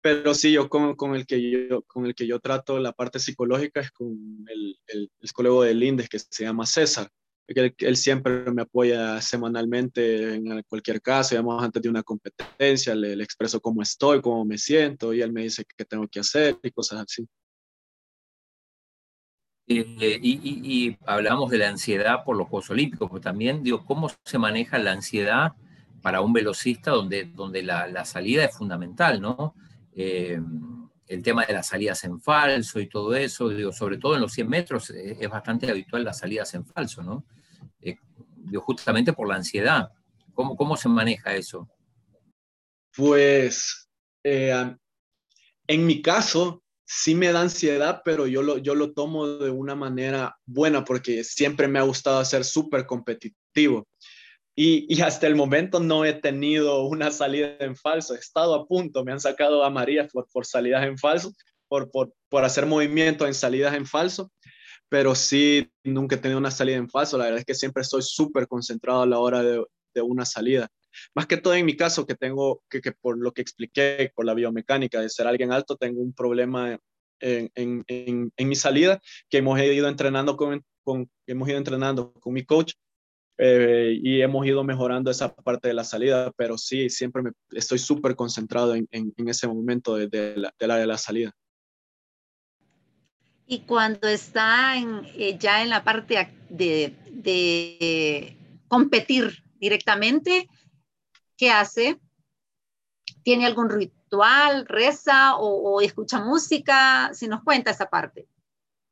Pero 0.00 0.32
sí, 0.32 0.52
yo 0.52 0.68
con, 0.68 0.94
con, 0.94 1.16
el 1.16 1.26
que 1.26 1.68
yo 1.68 1.82
con 1.82 2.06
el 2.06 2.14
que 2.14 2.26
yo 2.26 2.38
trato 2.38 2.78
la 2.78 2.92
parte 2.92 3.18
psicológica 3.18 3.80
es 3.80 3.90
con 3.90 4.08
el, 4.48 4.78
el, 4.86 5.10
el 5.18 5.28
psicólogo 5.28 5.64
de 5.64 5.74
Lindes 5.74 6.08
que 6.08 6.18
se 6.20 6.44
llama 6.44 6.64
César 6.64 7.10
Él, 7.54 7.96
siempre 7.96 8.50
me 8.52 8.62
apoya 8.62 9.20
semanalmente 9.20 10.34
en 10.34 10.62
cualquier 10.62 11.02
caso, 11.02 11.30
digamos, 11.30 11.62
antes 11.62 11.82
de 11.82 11.88
una 11.88 12.02
competencia, 12.02 12.94
le, 12.94 13.16
le, 13.16 13.24
expreso 13.24 13.60
cómo 13.60 13.82
estoy, 13.82 14.20
cómo 14.20 14.44
me 14.44 14.56
siento, 14.58 15.12
y 15.12 15.20
él 15.20 15.32
me 15.32 15.42
dice 15.42 15.64
qué 15.76 15.84
tengo 15.84 16.06
que 16.08 16.20
hacer 16.20 16.58
y 16.62 16.70
cosas 16.70 17.00
así. 17.00 17.26
Eh, 19.72 20.18
y, 20.20 20.96
hablamos 21.06 21.48
de 21.48 21.58
la 21.58 21.68
ansiedad 21.68 22.24
por 22.24 22.36
los 22.36 22.48
Juegos 22.48 22.70
Olímpicos, 22.70 23.08
pero 23.08 23.20
también 23.20 23.62
digo, 23.62 23.84
¿cómo 23.86 24.10
se 24.24 24.36
maneja 24.36 24.78
la 24.78 24.90
ansiedad 24.90 25.52
para 26.02 26.22
un 26.22 26.32
velocista 26.32 26.90
donde, 26.90 27.26
donde 27.26 27.62
la, 27.62 28.04
salida 28.04 28.44
es 28.44 28.56
fundamental, 28.56 29.20
¿no? 29.20 29.54
Eh, 29.92 30.40
el 31.06 31.22
tema 31.22 31.44
de 31.44 31.52
las 31.52 31.68
salidas 31.68 32.02
en 32.02 32.20
falso 32.20 32.80
y 32.80 32.88
todo 32.88 33.14
eso, 33.14 33.48
digo, 33.48 33.70
sobre 33.70 33.98
todo 33.98 34.16
en 34.16 34.22
los 34.22 34.32
100 34.32 34.48
metros 34.48 34.90
es, 34.90 35.28
bastante 35.28 35.70
habitual 35.70 36.02
las 36.02 36.18
salidas 36.18 36.52
en 36.54 36.64
falso, 36.64 37.04
¿no? 37.04 37.24
Justamente 38.64 39.12
por 39.12 39.28
la 39.28 39.36
ansiedad. 39.36 39.90
¿Cómo, 40.34 40.56
¿Cómo 40.56 40.76
se 40.76 40.88
maneja 40.88 41.34
eso? 41.34 41.68
Pues 42.94 43.88
en 44.22 45.86
mi 45.86 46.02
caso, 46.02 46.62
sí 46.84 47.14
me 47.14 47.32
da 47.32 47.42
ansiedad, 47.42 48.02
pero 48.04 48.26
yo 48.26 48.42
lo, 48.42 48.58
yo 48.58 48.74
lo 48.74 48.92
tomo 48.92 49.28
de 49.28 49.50
una 49.50 49.76
manera 49.76 50.36
buena 50.44 50.84
porque 50.84 51.22
siempre 51.22 51.68
me 51.68 51.78
ha 51.78 51.82
gustado 51.82 52.24
ser 52.24 52.44
súper 52.44 52.86
competitivo. 52.86 53.86
Y, 54.56 54.92
y, 54.92 55.00
hasta 55.00 55.28
el 55.28 55.36
momento 55.36 55.78
no 55.78 56.04
he 56.04 56.12
tenido 56.12 56.82
una 56.82 57.12
salida 57.12 57.56
en 57.60 57.76
falso. 57.76 58.14
He 58.14 58.18
estado 58.18 58.54
a 58.54 58.66
punto, 58.66 59.04
me 59.04 59.12
han 59.12 59.20
sacado 59.20 59.62
a 59.64 59.70
María 59.70 60.08
por, 60.08 60.26
por 60.32 60.44
salidas 60.44 60.84
en 60.84 60.98
falso, 60.98 61.32
por, 61.68 61.90
por, 61.92 62.12
por 62.28 62.44
hacer 62.44 62.66
movimientos 62.66 63.28
en 63.28 63.34
salidas 63.34 63.74
en 63.74 63.86
falso, 63.86 64.32
pero 64.90 65.14
sí, 65.14 65.70
nunca 65.84 66.16
he 66.16 66.18
tenido 66.18 66.38
una 66.38 66.50
salida 66.50 66.76
en 66.76 66.90
falso. 66.90 67.16
La 67.16 67.24
verdad 67.24 67.38
es 67.40 67.46
que 67.46 67.54
siempre 67.54 67.82
estoy 67.82 68.02
súper 68.02 68.48
concentrado 68.48 69.02
a 69.02 69.06
la 69.06 69.20
hora 69.20 69.42
de, 69.42 69.64
de 69.94 70.02
una 70.02 70.26
salida. 70.26 70.68
Más 71.14 71.26
que 71.26 71.36
todo 71.36 71.54
en 71.54 71.64
mi 71.64 71.76
caso, 71.76 72.06
que 72.06 72.16
tengo, 72.16 72.62
que, 72.68 72.80
que, 72.80 72.90
por 72.92 73.16
lo 73.16 73.32
que 73.32 73.40
expliqué, 73.40 74.12
por 74.14 74.26
la 74.26 74.34
biomecánica 74.34 75.00
de 75.00 75.08
ser 75.08 75.28
alguien 75.28 75.52
alto, 75.52 75.76
tengo 75.76 76.00
un 76.00 76.12
problema 76.12 76.76
en, 77.20 77.50
en, 77.54 77.84
en, 78.36 78.48
mi 78.48 78.56
salida, 78.56 79.00
que 79.28 79.38
hemos 79.38 79.60
ido 79.60 79.88
entrenando 79.88 80.36
con, 80.36 80.64
con, 80.82 81.08
hemos 81.26 81.48
ido 81.48 81.58
entrenando 81.58 82.12
con 82.14 82.32
mi 82.32 82.44
coach 82.44 82.72
eh, 83.38 83.96
y 84.02 84.22
hemos 84.22 84.44
ido 84.44 84.64
mejorando 84.64 85.10
esa 85.10 85.32
parte 85.34 85.68
de 85.68 85.74
la 85.74 85.84
salida, 85.84 86.32
pero 86.36 86.58
sí, 86.58 86.90
siempre 86.90 87.22
me, 87.22 87.30
estoy 87.50 87.78
súper 87.78 88.16
concentrado 88.16 88.74
en, 88.74 88.88
ese 89.28 89.46
momento 89.46 89.94
de, 89.94 90.08
de, 90.08 90.36
la, 90.36 90.52
de, 90.58 90.66
la, 90.66 90.76
de 90.78 90.86
la 90.86 90.98
salida. 90.98 91.32
Y 93.50 93.62
cuando 93.62 94.06
está 94.06 94.76
en, 94.76 95.04
eh, 95.16 95.36
ya 95.36 95.60
en 95.60 95.70
la 95.70 95.82
parte 95.82 96.32
de, 96.48 96.96
de 97.10 98.36
competir 98.68 99.42
directamente, 99.58 100.48
¿qué 101.36 101.50
hace? 101.50 101.98
¿Tiene 103.24 103.46
algún 103.46 103.68
ritual, 103.68 104.66
reza 104.68 105.34
o, 105.36 105.80
escucha 105.80 106.20
música? 106.20 107.12
Si 107.12 107.26
nos 107.26 107.42
cuenta 107.42 107.72
esa 107.72 107.90
parte. 107.90 108.28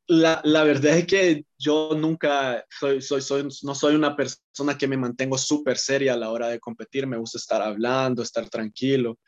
La, 0.08 0.40
la, 0.42 0.64
verdad 0.64 0.98
es 0.98 1.06
que 1.06 1.44
yo 1.56 1.90
nunca 1.96 2.64
soy, 2.68 3.00
soy, 3.00 3.22
soy, 3.22 3.46
no 3.62 3.76
soy 3.76 3.94
una 3.94 4.16
persona 4.16 4.76
que 4.76 4.88
me 4.88 4.96
mantengo 4.96 5.38
súper 5.38 5.78
seria 5.78 6.14
a 6.14 6.16
la 6.16 6.30
hora 6.30 6.48
de 6.48 6.58
competir. 6.58 7.06
Me 7.06 7.16
gusta 7.16 7.38
estar 7.38 7.62
hablando, 7.62 8.22
estar 8.22 8.48
tranquilo. 8.48 9.20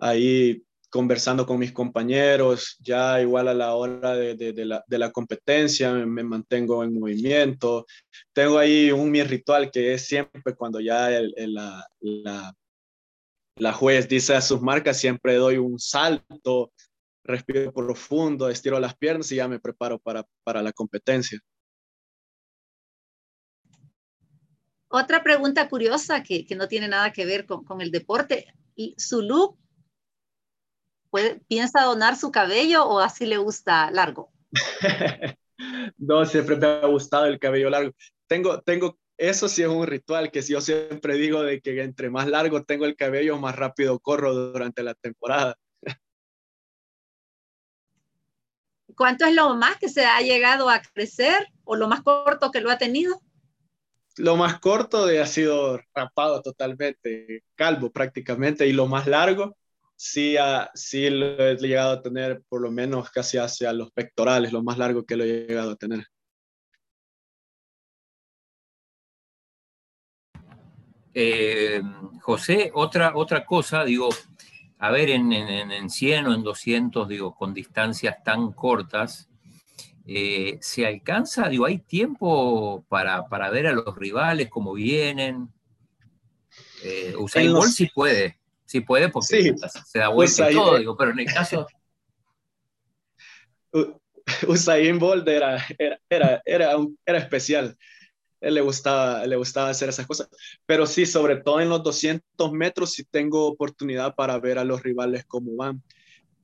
Ahí 0.00 0.64
conversando 0.92 1.46
con 1.46 1.58
mis 1.58 1.72
compañeros, 1.72 2.76
ya 2.80 3.18
igual 3.22 3.48
a 3.48 3.54
la 3.54 3.74
hora 3.74 4.14
de, 4.14 4.34
de, 4.34 4.64
la, 4.66 4.84
de 4.86 4.98
la, 4.98 5.10
competencia 5.10 5.90
me, 5.90 6.22
mantengo 6.22 6.84
en 6.84 6.92
movimiento. 6.92 7.86
Tengo 8.34 8.58
ahí 8.58 8.92
un 8.92 9.10
mi 9.10 9.22
ritual 9.22 9.70
que 9.70 9.94
es 9.94 10.06
siempre 10.06 10.54
cuando 10.54 10.80
ya 10.80 11.10
el, 11.10 11.32
la, 11.54 11.88
la, 12.00 12.54
la, 13.56 13.72
juez 13.72 14.06
dice 14.06 14.34
a 14.34 14.42
sus 14.42 14.60
marcas, 14.60 14.98
siempre 14.98 15.36
doy 15.36 15.56
un 15.56 15.78
salto, 15.78 16.72
respiro 17.24 17.72
profundo, 17.72 18.50
estiro 18.50 18.78
las 18.78 18.94
piernas 18.94 19.32
y 19.32 19.36
ya 19.36 19.48
me 19.48 19.60
preparo 19.60 19.98
para, 19.98 20.26
para 20.44 20.62
la 20.62 20.72
competencia. 20.72 21.40
Otra 24.88 25.22
pregunta 25.22 25.70
curiosa 25.70 26.22
que, 26.22 26.44
que 26.44 26.54
no 26.54 26.68
tiene 26.68 26.86
nada 26.86 27.14
que 27.14 27.24
ver 27.24 27.46
con, 27.46 27.64
con 27.64 27.80
el 27.80 27.90
deporte. 27.90 28.52
¿Su 28.98 29.22
look 29.22 29.61
¿Piensa 31.46 31.82
donar 31.82 32.16
su 32.16 32.30
cabello 32.30 32.86
o 32.86 33.00
así 33.00 33.26
le 33.26 33.36
gusta 33.36 33.90
largo? 33.90 34.32
no, 35.98 36.24
siempre 36.24 36.56
me 36.56 36.66
ha 36.66 36.86
gustado 36.86 37.26
el 37.26 37.38
cabello 37.38 37.68
largo. 37.68 37.92
Tengo, 38.26 38.60
tengo, 38.62 38.98
eso 39.18 39.48
sí 39.48 39.62
es 39.62 39.68
un 39.68 39.86
ritual 39.86 40.30
que 40.30 40.40
yo 40.42 40.60
siempre 40.60 41.16
digo 41.16 41.42
de 41.42 41.60
que 41.60 41.82
entre 41.82 42.08
más 42.08 42.26
largo 42.26 42.64
tengo 42.64 42.86
el 42.86 42.96
cabello, 42.96 43.38
más 43.38 43.56
rápido 43.56 43.98
corro 43.98 44.32
durante 44.32 44.82
la 44.82 44.94
temporada. 44.94 45.56
¿Cuánto 48.96 49.24
es 49.24 49.34
lo 49.34 49.54
más 49.54 49.76
que 49.78 49.88
se 49.88 50.04
ha 50.04 50.20
llegado 50.20 50.68
a 50.68 50.80
crecer 50.80 51.48
o 51.64 51.76
lo 51.76 51.88
más 51.88 52.02
corto 52.02 52.50
que 52.50 52.60
lo 52.60 52.70
ha 52.70 52.78
tenido? 52.78 53.20
Lo 54.16 54.36
más 54.36 54.60
corto 54.60 55.06
de, 55.06 55.20
ha 55.20 55.26
sido 55.26 55.80
rapado 55.94 56.42
totalmente, 56.42 57.44
calvo 57.54 57.90
prácticamente, 57.90 58.66
y 58.66 58.72
lo 58.72 58.86
más 58.86 59.06
largo 59.06 59.56
sí, 60.02 60.36
sí 60.74 61.08
lo 61.10 61.38
he 61.38 61.56
llegado 61.56 61.92
a 61.92 62.02
tener 62.02 62.42
por 62.48 62.60
lo 62.60 62.72
menos 62.72 63.08
casi 63.10 63.38
hacia 63.38 63.72
los 63.72 63.92
pectorales, 63.92 64.52
lo 64.52 64.62
más 64.62 64.76
largo 64.76 65.04
que 65.04 65.16
lo 65.16 65.22
he 65.22 65.46
llegado 65.46 65.70
a 65.70 65.76
tener. 65.76 66.06
Eh, 71.14 71.80
José, 72.20 72.72
otra, 72.74 73.12
otra 73.14 73.44
cosa, 73.44 73.84
digo, 73.84 74.08
a 74.78 74.90
ver, 74.90 75.10
en, 75.10 75.32
en, 75.32 75.70
en, 75.70 75.88
100 75.88 76.26
o 76.26 76.34
en 76.34 76.42
200, 76.42 77.08
digo, 77.08 77.34
con 77.36 77.54
distancias 77.54 78.16
tan 78.24 78.52
cortas, 78.52 79.28
eh, 80.04 80.58
¿se 80.60 80.84
alcanza, 80.84 81.48
digo, 81.48 81.66
hay 81.66 81.78
tiempo 81.78 82.84
para, 82.88 83.28
para, 83.28 83.50
ver 83.50 83.68
a 83.68 83.72
los 83.72 83.96
rivales, 83.96 84.48
cómo 84.50 84.72
vienen? 84.72 85.48
Eh, 86.82 87.14
Usain 87.16 87.52
Bolt 87.52 87.70
sí 87.70 87.88
puede. 87.94 88.41
Sí 88.72 88.80
puede 88.80 89.10
porque 89.10 89.54
se 89.84 89.98
da 89.98 90.08
vuelta 90.08 90.50
y 90.50 90.54
todo, 90.54 90.78
digo, 90.78 90.96
pero 90.96 91.10
en 91.10 91.18
el 91.18 91.26
caso... 91.26 91.66
Usain 94.48 94.98
Bolt 94.98 95.28
era, 95.28 95.62
era, 95.76 96.00
era, 96.08 96.42
era, 96.46 96.76
era 97.04 97.18
especial. 97.18 97.76
Él 98.40 98.54
le 98.54 98.62
gustaba, 98.62 99.26
le 99.26 99.36
gustaba 99.36 99.68
hacer 99.68 99.90
esas 99.90 100.06
cosas. 100.06 100.30
Pero 100.64 100.86
sí, 100.86 101.04
sobre 101.04 101.36
todo 101.36 101.60
en 101.60 101.68
los 101.68 101.82
200 101.82 102.50
metros, 102.52 102.92
sí 102.92 103.04
tengo 103.04 103.46
oportunidad 103.46 104.14
para 104.14 104.38
ver 104.38 104.56
a 104.56 104.64
los 104.64 104.82
rivales 104.82 105.26
cómo 105.26 105.54
van. 105.54 105.82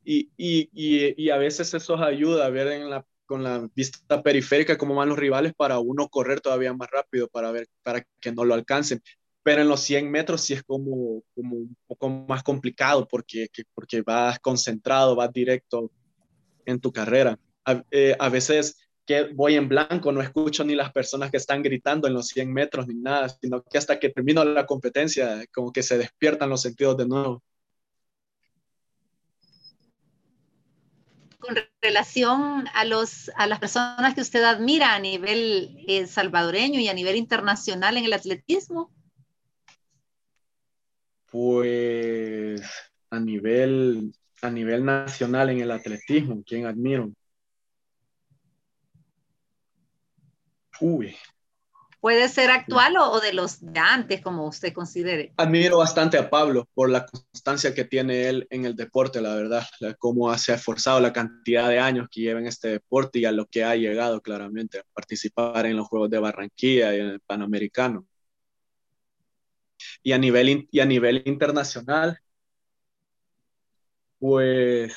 Y, 0.04 0.28
y, 0.36 0.68
y, 0.74 1.14
y 1.16 1.30
a 1.30 1.38
veces 1.38 1.72
eso 1.72 1.96
ayuda 1.96 2.44
a 2.44 2.50
ver 2.50 2.66
en 2.66 2.90
la, 2.90 3.06
con 3.24 3.42
la 3.42 3.66
vista 3.74 4.22
periférica 4.22 4.76
cómo 4.76 4.94
van 4.96 5.08
los 5.08 5.18
rivales 5.18 5.54
para 5.54 5.78
uno 5.78 6.10
correr 6.10 6.42
todavía 6.42 6.74
más 6.74 6.90
rápido, 6.90 7.26
para 7.28 7.52
ver, 7.52 7.68
para 7.82 8.06
que 8.20 8.32
no 8.32 8.44
lo 8.44 8.52
alcancen 8.52 9.00
pero 9.48 9.62
en 9.62 9.68
los 9.68 9.80
100 9.80 10.10
metros 10.10 10.42
sí 10.42 10.52
es 10.52 10.62
como, 10.62 11.22
como 11.34 11.56
un 11.56 11.74
poco 11.86 12.10
más 12.10 12.42
complicado 12.42 13.08
porque, 13.08 13.48
porque 13.72 14.02
vas 14.02 14.38
concentrado, 14.40 15.16
vas 15.16 15.32
directo 15.32 15.90
en 16.66 16.78
tu 16.78 16.92
carrera. 16.92 17.38
A, 17.64 17.82
eh, 17.90 18.14
a, 18.18 18.28
veces 18.28 18.76
que 19.06 19.22
voy 19.32 19.54
en 19.54 19.66
blanco, 19.66 20.12
no 20.12 20.20
escucho 20.20 20.64
ni 20.64 20.74
las 20.74 20.92
personas 20.92 21.30
que 21.30 21.38
están 21.38 21.62
gritando 21.62 22.06
en 22.06 22.12
los 22.12 22.26
100 22.26 22.52
metros 22.52 22.88
ni 22.88 22.96
nada, 22.96 23.30
sino 23.30 23.62
que 23.62 23.78
hasta 23.78 23.98
que 23.98 24.10
termino 24.10 24.44
la 24.44 24.66
competencia, 24.66 25.42
como 25.50 25.72
que 25.72 25.82
se 25.82 25.96
despiertan 25.96 26.50
los 26.50 26.60
sentidos 26.60 26.98
de 26.98 27.08
nuevo. 27.08 27.42
Con 31.38 31.56
relación 31.80 32.66
a, 32.74 32.84
los, 32.84 33.30
a 33.34 33.46
las 33.46 33.60
personas 33.60 34.14
que 34.14 34.20
usted 34.20 34.44
admira 34.44 34.94
a 34.94 34.98
nivel 34.98 35.74
eh, 35.88 36.06
salvadoreño 36.06 36.80
y 36.80 36.88
a 36.88 36.92
nivel 36.92 37.16
internacional 37.16 37.96
en 37.96 38.04
el 38.04 38.12
atletismo, 38.12 38.92
pues 41.30 42.62
a 43.10 43.20
nivel, 43.20 44.12
a 44.42 44.50
nivel 44.50 44.84
nacional 44.84 45.50
en 45.50 45.60
el 45.60 45.70
atletismo, 45.70 46.42
¿quién 46.46 46.66
admiro? 46.66 47.10
Uy. 50.80 51.16
Puede 52.00 52.28
ser 52.28 52.50
actual 52.50 52.96
o, 52.96 53.18
de 53.18 53.32
los 53.32 53.60
de 53.60 53.80
antes, 53.80 54.20
como 54.20 54.46
usted 54.46 54.72
considere. 54.72 55.32
Admiro 55.36 55.78
bastante 55.78 56.16
a 56.16 56.30
Pablo 56.30 56.68
por 56.72 56.90
la 56.90 57.04
constancia 57.04 57.74
que 57.74 57.84
tiene 57.84 58.28
él 58.28 58.46
en 58.50 58.64
el 58.64 58.76
deporte, 58.76 59.20
la 59.20 59.34
verdad, 59.34 59.66
cómo 59.98 60.36
se 60.38 60.52
ha 60.52 60.54
esforzado 60.54 61.00
la 61.00 61.12
cantidad 61.12 61.68
de 61.68 61.80
años 61.80 62.06
que 62.08 62.20
lleva 62.20 62.38
en 62.38 62.46
este 62.46 62.68
deporte 62.68 63.18
y 63.18 63.24
a 63.24 63.32
lo 63.32 63.46
que 63.46 63.64
ha 63.64 63.74
llegado 63.74 64.20
claramente 64.20 64.78
a 64.78 64.84
participar 64.94 65.66
en 65.66 65.76
los 65.76 65.88
Juegos 65.88 66.08
de 66.08 66.20
Barranquilla 66.20 66.94
y 66.94 67.00
en 67.00 67.06
el 67.08 67.20
Panamericano 67.20 68.06
y 70.02 70.12
a 70.12 70.18
nivel, 70.18 70.68
y 70.70 70.80
a 70.80 70.84
nivel 70.86 71.22
internacional, 71.26 72.18
pues 74.18 74.94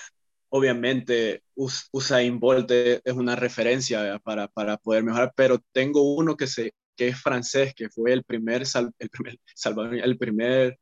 obviamente 0.49 1.43
Usain 1.55 2.39
Bolt 2.39 2.69
es 2.71 3.13
una 3.13 3.35
referencia 3.35 4.19
para, 4.19 4.47
para 4.47 4.77
poder 4.77 5.03
mejorar, 5.03 5.33
pero 5.35 5.59
tengo 5.71 6.15
uno 6.15 6.35
que 6.35 6.47
se, 6.47 6.73
que 6.95 7.09
es 7.09 7.21
francés, 7.21 7.73
que 7.75 7.89
fue 7.89 8.13
el 8.13 8.23
primer, 8.23 8.63
el 8.99 9.09
primer 9.09 9.39
salvadoreño, 9.55 10.03
el 10.03 10.17
primer 10.17 10.77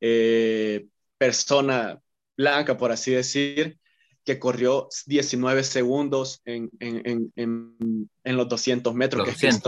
eh, 0.00 0.86
persona 1.16 1.98
blanca, 2.36 2.76
por 2.76 2.92
así 2.92 3.12
decir, 3.12 3.78
que 4.24 4.38
corrió 4.38 4.88
19 5.06 5.64
segundos 5.64 6.42
en, 6.44 6.70
en, 6.78 7.32
en, 7.34 8.10
en 8.24 8.36
los 8.36 8.48
200 8.48 8.94
metros, 8.94 9.24
que 9.24 9.30
es 9.30 9.62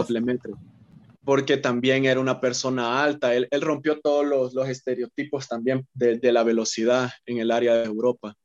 porque 1.24 1.56
también 1.56 2.04
era 2.04 2.20
una 2.20 2.40
persona 2.40 3.02
alta. 3.02 3.34
Él, 3.34 3.48
él 3.50 3.60
rompió 3.62 4.00
todos 4.00 4.26
los, 4.26 4.54
los 4.54 4.68
estereotipos 4.68 5.48
también 5.48 5.86
de, 5.94 6.18
de, 6.18 6.32
la 6.32 6.42
velocidad 6.42 7.10
en 7.26 7.38
el 7.38 7.50
área 7.50 7.74
de 7.74 7.84
Europa. 7.84 8.36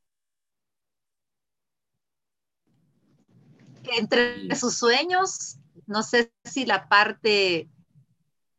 Entre 3.98 4.54
sus 4.54 4.74
sueños, 4.74 5.58
no 5.86 6.02
sé 6.02 6.32
si 6.44 6.64
la 6.64 6.88
parte 6.88 7.68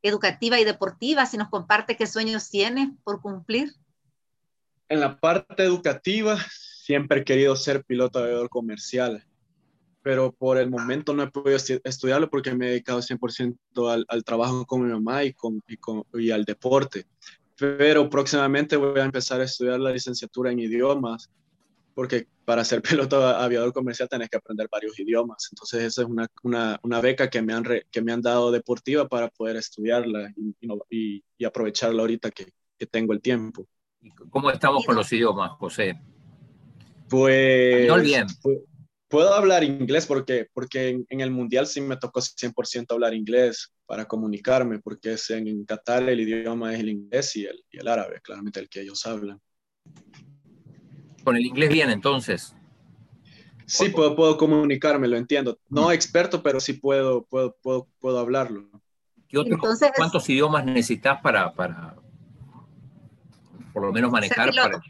educativa 0.02 0.60
y 0.60 0.66
deportiva, 0.66 1.26
si 1.26 1.38
nos 1.38 1.50
comparte 1.50 1.96
qué 1.96 2.06
sueños 2.08 2.50
tiene 2.50 2.96
por 3.04 3.22
cumplir. 3.22 3.74
En 4.90 5.00
la 5.00 5.20
parte 5.20 5.64
educativa, 5.64 6.38
siempre 6.50 7.22
he 7.22 7.24
querido 7.24 7.56
ser 7.56 7.84
piloto 7.86 8.20
aviador 8.20 8.50
comercial, 8.50 9.26
pero 10.02 10.32
por 10.32 10.58
el 10.58 10.70
momento 10.70 11.14
no 11.14 11.24
he 11.24 11.32
podido 11.32 11.58
estudiarlo 11.84 12.30
porque 12.30 12.54
me 12.56 12.68
he 12.68 12.70
dedicado 12.72 13.02
100% 13.02 13.58
al, 13.92 14.06
al, 14.08 14.24
trabajo 14.24 14.66
con 14.66 14.84
mi 14.84 14.92
mamá 14.92 15.24
y, 15.24 15.34
con, 15.34 15.62
y, 15.68 15.78
con, 15.78 16.04
y 16.14 16.32
al 16.32 16.44
deporte. 16.44 17.06
Pero 17.58 18.10
próximamente 18.10 18.76
voy 18.78 19.00
a 19.00 19.06
empezar 19.06 19.42
a 19.42 19.44
estudiar 19.44 19.80
la 19.80 19.92
licenciatura 19.92 20.52
en 20.52 20.60
idiomas, 20.60 21.30
porque 21.94 22.28
para 22.46 22.64
ser 22.64 22.82
piloto 23.10 23.26
aviador 23.26 23.72
comercial 23.74 24.10
tenés 24.10 24.30
que 24.30 24.38
aprender 24.38 24.68
varios 24.72 24.98
idiomas. 25.00 25.50
Entonces 25.52 25.84
esa 25.84 26.02
es 26.02 26.08
una, 26.08 26.28
una, 26.44 26.80
una 26.84 27.02
beca 27.02 27.30
que 27.30 27.42
me, 27.42 27.54
han 27.54 27.64
re, 27.64 27.86
que 27.92 28.02
me 28.02 28.12
han 28.12 28.22
dado 28.22 28.52
deportiva 28.52 29.08
para 29.08 29.30
poder 29.30 29.58
estudiarla 29.58 30.34
y, 30.36 30.56
y, 30.90 31.24
y 31.38 31.46
aprovecharla 31.46 32.02
ahorita 32.02 32.32
que, 32.32 32.52
que 32.78 32.88
tengo 32.88 33.14
el 33.14 33.22
tiempo. 33.22 33.68
¿Cómo 34.32 34.50
estamos 34.50 34.84
con 34.84 34.96
los 34.96 35.12
idiomas, 35.14 35.52
José? 35.60 36.00
Pues, 37.08 38.02
bien. 38.02 38.26
Puedo 39.12 39.34
hablar 39.34 39.64
inglés 39.64 40.08
porque, 40.08 40.48
porque 40.54 40.90
en, 40.90 41.06
en, 41.10 41.22
el 41.22 41.30
mundial 41.30 41.68
sí 41.68 41.82
me 41.82 41.98
tocó 41.98 42.22
100% 42.22 42.92
hablar 42.92 43.14
inglés 43.14 43.72
para 43.86 44.06
comunicarme, 44.06 44.80
porque 44.80 45.14
es 45.14 45.30
en, 45.30 45.48
en, 45.48 45.66
Qatar 45.66 46.10
el 46.10 46.22
idioma 46.22 46.74
es 46.74 46.80
el 46.80 46.90
inglés 46.90 47.36
y 47.36 47.46
el, 47.46 47.64
y 47.70 47.78
el 47.78 47.88
árabe, 47.88 48.22
claramente 48.24 48.60
el 48.60 48.70
que 48.70 48.82
ellos 48.82 49.06
hablan. 49.06 49.40
Con 51.24 51.36
el 51.36 51.46
inglés 51.46 51.70
bien, 51.70 51.92
entonces. 51.92 52.56
Sí, 53.68 53.90
puedo, 53.90 54.16
puedo 54.16 54.38
comunicarme, 54.38 55.08
lo 55.08 55.18
entiendo. 55.18 55.60
No 55.70 55.90
mm. 55.90 55.92
experto, 55.92 56.42
pero 56.42 56.60
sí 56.60 56.74
puedo, 56.74 57.26
puedo, 57.26 57.56
puedo, 57.62 57.88
puedo 58.00 58.18
hablarlo. 58.18 58.70
¿Qué 59.28 59.38
otro, 59.38 59.54
entonces, 59.54 59.92
¿Cuántos 59.96 60.28
idiomas 60.30 60.66
necesitas 60.66 61.22
para, 61.22 61.54
para, 61.54 61.96
por 63.72 63.84
lo 63.84 63.94
menos 63.94 64.12
manejar? 64.12 64.52
Para, 64.54 64.82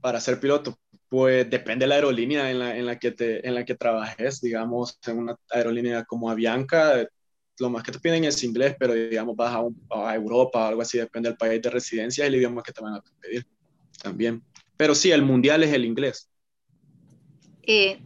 para 0.00 0.20
ser 0.20 0.40
piloto. 0.40 0.79
Pues 1.10 1.50
depende 1.50 1.82
de 1.82 1.88
la 1.88 1.96
aerolínea 1.96 2.50
en 2.50 2.60
la, 2.60 2.76
en 2.76 2.86
la, 2.86 2.98
que, 2.98 3.10
te, 3.10 3.46
en 3.46 3.54
la 3.54 3.64
que 3.64 3.74
trabajes. 3.74 4.40
Digamos, 4.40 4.98
en 5.06 5.18
una 5.18 5.36
aerolínea 5.50 6.04
como 6.04 6.30
Avianca, 6.30 7.06
lo 7.58 7.68
más 7.68 7.82
que 7.82 7.92
te 7.92 7.98
piden 7.98 8.24
es 8.24 8.42
inglés, 8.44 8.76
pero 8.78 8.94
digamos, 8.94 9.34
vas 9.36 9.54
a, 9.54 10.08
a 10.08 10.14
Europa 10.14 10.64
o 10.64 10.68
algo 10.68 10.82
así, 10.82 10.98
depende 10.98 11.28
del 11.28 11.36
país 11.36 11.60
de 11.60 11.68
residencia, 11.68 12.24
el 12.24 12.36
idioma 12.36 12.62
que 12.62 12.72
te 12.72 12.80
van 12.80 12.94
a 12.94 13.02
pedir 13.20 13.44
también. 14.00 14.42
Pero 14.76 14.94
sí, 14.94 15.10
el 15.10 15.22
mundial 15.22 15.64
es 15.64 15.72
el 15.72 15.84
inglés. 15.84 16.30
Eh, 17.64 17.98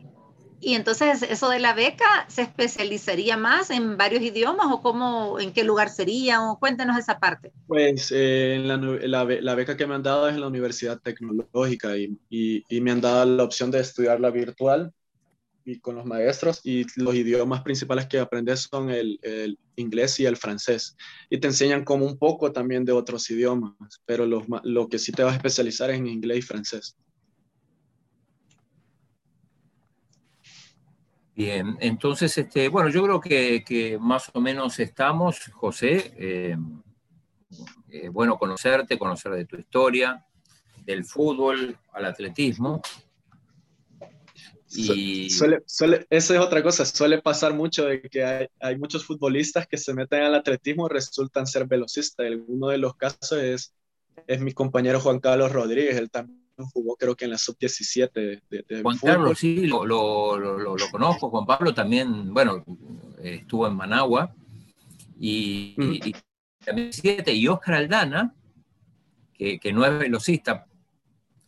y 0.64 0.74
entonces, 0.74 1.22
¿eso 1.22 1.50
de 1.50 1.59
la 1.59 1.74
beca 1.74 2.27
se 2.29 2.42
especializaría 2.42 3.37
más 3.37 3.70
en 3.70 3.98
varios 3.98 4.22
idiomas 4.22 4.66
o 4.70 4.81
cómo, 4.81 5.38
en 5.38 5.53
qué 5.53 5.62
lugar 5.62 5.90
sería? 5.90 6.42
O 6.42 6.59
cuéntenos 6.59 6.98
esa 6.98 7.18
parte. 7.18 7.53
Pues 7.66 8.11
eh, 8.14 8.61
la, 8.64 8.79
la, 8.79 9.24
la, 9.24 9.55
beca 9.55 9.77
que 9.77 9.87
me 9.87 9.94
han 9.94 10.03
dado 10.03 10.27
es 10.29 10.35
en 10.35 10.40
la 10.40 10.48
Universidad 10.48 11.00
Tecnológica 11.00 11.96
y, 11.98 12.18
y, 12.31 12.64
y, 12.68 12.81
me 12.81 12.92
han 12.92 13.03
dado 13.03 13.27
la 13.27 13.44
opción 13.44 13.70
de 13.70 13.81
estudiarla 13.81 14.31
virtual 14.31 14.92
y 15.66 15.81
con 15.81 15.96
los 15.96 16.07
maestros 16.07 16.61
y 16.64 16.87
los 16.96 17.14
idiomas 17.14 17.62
principales 17.62 18.07
que 18.07 18.18
aprendes 18.18 18.68
son 18.70 18.90
el, 18.90 19.18
el, 19.22 19.59
inglés 19.77 20.18
y 20.20 20.27
el 20.27 20.37
francés. 20.37 20.96
Y 21.29 21.38
te 21.38 21.48
enseñan 21.48 21.85
como 21.85 22.07
un 22.07 22.16
poco 22.16 22.53
también 22.53 22.85
de 22.85 22.92
otros 22.92 23.31
idiomas, 23.31 23.74
pero 24.07 24.24
lo, 24.24 24.46
lo 24.62 24.88
que 24.88 24.98
sí 24.98 25.12
te 25.12 25.24
vas 25.24 25.35
a 25.35 25.37
especializar 25.37 25.90
es 25.90 25.98
en 25.98 26.07
inglés 26.07 26.38
y 26.38 26.42
francés. 26.42 26.96
Bien, 31.35 31.77
entonces, 31.81 32.38
este, 32.38 32.68
bueno, 32.68 32.88
yo 32.90 33.03
creo 33.03 33.20
que, 33.20 33.64
que 33.64 33.99
más 33.99 34.31
o 34.35 34.40
menos 34.40 34.79
estamos, 34.79 35.51
José. 35.53 36.14
Eh, 36.16 36.57
eh, 37.90 38.09
bueno, 38.09 38.38
conocerte, 38.38 38.99
conocer 38.99 39.33
de 39.33 39.44
tu 39.44 39.57
historia, 39.57 40.25
del 40.85 41.05
fútbol 41.05 41.77
al 41.92 42.05
atletismo. 42.05 42.81
Y... 44.77 45.29
Suele, 45.31 45.62
suele, 45.66 46.07
esa 46.09 46.35
es 46.35 46.40
otra 46.40 46.62
cosa, 46.62 46.85
suele 46.85 47.20
pasar 47.20 47.53
mucho 47.53 47.85
de 47.85 48.03
que 48.03 48.25
hay, 48.25 48.47
hay, 48.61 48.77
muchos 48.77 49.05
futbolistas 49.05 49.66
que 49.66 49.77
se 49.77 49.94
meten 49.94 50.23
al 50.23 50.35
atletismo 50.37 50.87
y 50.87 50.92
resultan 50.92 51.49
ser 51.49 51.66
velocistas. 51.66 52.27
Uno 52.47 52.68
de 52.68 52.79
los 52.79 52.94
casos 52.97 53.33
es, 53.33 53.75
es 54.27 54.40
mi 54.40 54.53
compañero 54.53 55.01
Juan 55.01 55.18
Carlos 55.18 55.51
Rodríguez, 55.53 55.97
él 55.97 56.11
también 56.11 56.43
jugó 56.73 56.97
creo 56.97 57.17
que 57.17 57.25
en 57.25 57.33
la 57.33 57.38
sub-17 57.38 58.12
de, 58.12 58.40
de, 58.49 58.83
Juan 58.83 58.97
fútbol. 58.97 59.14
Carlos, 59.14 59.38
sí, 59.38 59.67
lo, 59.67 59.85
lo, 59.85 60.38
lo, 60.38 60.59
lo, 60.59 60.90
conozco. 60.90 61.31
Juan 61.31 61.47
Pablo 61.47 61.75
también, 61.75 62.33
bueno, 62.33 62.64
estuvo 63.23 63.67
en 63.67 63.75
Managua. 63.75 64.35
Y, 65.19 65.75
mm. 65.77 65.93
y, 65.93 66.14
y, 66.14 67.31
y 67.33 67.49
Oscar 67.49 67.75
Aldana, 67.75 68.35
que, 69.33 69.59
que, 69.59 69.73
no 69.73 69.85
es 69.85 69.99
velocista, 69.99 70.67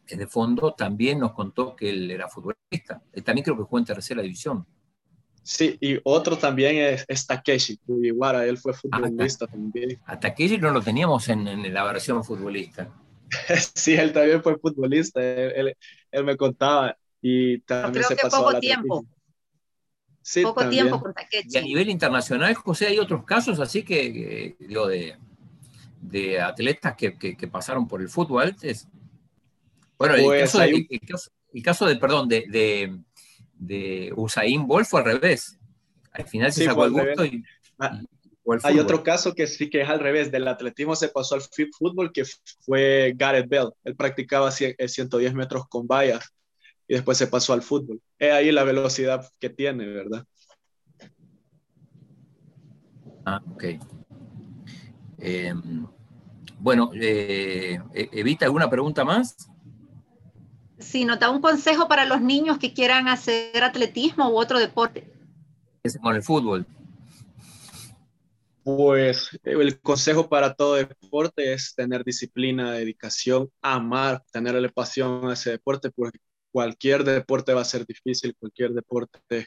es 0.06 0.18
de 0.18 0.26
fondo, 0.26 0.74
también 0.74 1.20
nos 1.20 1.32
contó 1.32 1.74
que 1.74 1.90
él 1.90 2.10
era 2.10 2.28
futbolista. 2.28 3.02
Él 3.12 3.24
también 3.24 3.44
creo 3.44 3.56
que 3.56 3.64
jugó 3.64 3.78
en 3.78 3.84
tercera 3.84 4.22
división. 4.22 4.66
Sí, 5.42 5.78
y 5.80 5.98
otro 6.02 6.36
también 6.36 6.76
es, 6.76 7.04
es 7.06 7.24
Takeshi 7.24 7.78
Fujiwara, 7.86 8.44
él 8.44 8.58
fue 8.58 8.74
futbolista 8.74 9.44
a, 9.44 9.48
también. 9.48 10.00
A 10.04 10.18
Takeshi 10.18 10.58
no 10.58 10.72
lo 10.72 10.82
teníamos 10.82 11.28
en, 11.28 11.46
en 11.46 11.72
la 11.72 11.84
versión 11.84 12.24
futbolista. 12.24 12.90
sí, 13.74 13.94
él 13.94 14.12
también 14.12 14.42
fue 14.42 14.58
futbolista, 14.58 15.22
él, 15.22 15.52
él, 15.56 15.76
él 16.10 16.24
me 16.24 16.36
contaba 16.36 16.96
y 17.20 17.60
también 17.60 18.04
Creo 18.04 18.08
se 18.08 18.16
que 18.16 18.22
pasó 18.22 18.44
poco 18.44 18.60
tiempo. 18.60 19.06
Sí, 20.22 20.42
poco 20.42 20.60
también. 20.60 20.86
tiempo 20.86 21.02
con 21.02 21.14
Takechi. 21.14 21.48
Y 21.54 21.56
a 21.56 21.62
nivel 21.62 21.88
internacional, 21.88 22.54
José, 22.54 22.88
hay 22.88 22.98
otros 22.98 23.24
casos 23.24 23.60
así 23.60 23.82
que, 23.84 24.12
que 24.12 24.56
digo, 24.60 24.86
de, 24.86 25.16
de 26.00 26.40
atletas 26.40 26.94
que, 26.96 27.16
que, 27.16 27.36
que, 27.36 27.48
pasaron 27.48 27.86
por 27.86 28.00
el 28.00 28.08
fútbol 28.08 28.44
antes. 28.44 28.88
Bueno, 29.98 30.14
pues 30.14 30.24
el, 30.24 30.40
caso 30.40 30.58
de, 30.58 30.74
un... 30.74 30.86
el, 30.88 31.00
caso, 31.00 31.30
el, 31.52 31.62
caso 31.62 31.86
de, 31.86 31.96
perdón, 31.96 32.28
de, 32.28 32.44
de, 32.48 33.00
de, 33.54 34.12
Usain 34.16 34.66
Bolt 34.66 34.86
fue 34.86 35.00
al 35.00 35.06
revés. 35.06 35.58
Al 36.12 36.26
final 36.26 36.52
se 36.52 36.60
sí, 36.60 36.66
sacó 36.66 36.84
el 36.84 36.92
gusto 36.92 37.24
y, 37.24 37.42
ah, 37.78 38.00
hay 38.62 38.78
otro 38.78 39.02
caso 39.02 39.34
que 39.34 39.46
sí 39.46 39.68
que 39.68 39.80
es 39.80 39.88
al 39.88 40.00
revés, 40.00 40.30
del 40.30 40.46
atletismo 40.46 40.94
se 40.94 41.08
pasó 41.08 41.34
al 41.34 41.42
fútbol, 41.42 42.12
que 42.12 42.24
fue 42.60 43.12
Gareth 43.16 43.48
Bell. 43.48 43.70
Él 43.84 43.96
practicaba 43.96 44.50
110 44.50 45.34
metros 45.34 45.66
con 45.68 45.86
vallas 45.86 46.32
y 46.86 46.94
después 46.94 47.18
se 47.18 47.26
pasó 47.26 47.52
al 47.52 47.62
fútbol. 47.62 48.00
Es 48.18 48.32
ahí 48.32 48.52
la 48.52 48.64
velocidad 48.64 49.28
que 49.40 49.50
tiene, 49.50 49.86
¿verdad? 49.86 50.24
Ah, 53.24 53.42
ok. 53.52 53.64
Eh, 55.18 55.54
bueno, 56.58 56.90
eh, 56.94 57.80
Evita, 57.92 58.46
¿alguna 58.46 58.70
pregunta 58.70 59.04
más? 59.04 59.50
Sí, 60.78 61.04
nota 61.04 61.30
un 61.30 61.40
consejo 61.40 61.88
para 61.88 62.04
los 62.04 62.20
niños 62.20 62.58
que 62.58 62.72
quieran 62.72 63.08
hacer 63.08 63.64
atletismo 63.64 64.28
u 64.28 64.38
otro 64.38 64.58
deporte. 64.58 65.12
Con 66.02 66.14
el 66.14 66.22
fútbol. 66.22 66.66
Pues 68.66 69.30
el 69.44 69.80
consejo 69.80 70.28
para 70.28 70.54
todo 70.54 70.74
deporte 70.74 71.52
es 71.52 71.72
tener 71.76 72.02
disciplina, 72.02 72.72
dedicación, 72.72 73.48
amar, 73.62 74.24
tenerle 74.32 74.70
pasión 74.70 75.30
a 75.30 75.34
ese 75.34 75.50
deporte, 75.52 75.92
porque 75.92 76.18
cualquier 76.50 77.04
deporte 77.04 77.54
va 77.54 77.60
a 77.60 77.64
ser 77.64 77.86
difícil, 77.86 78.34
cualquier 78.36 78.72
deporte 78.72 79.46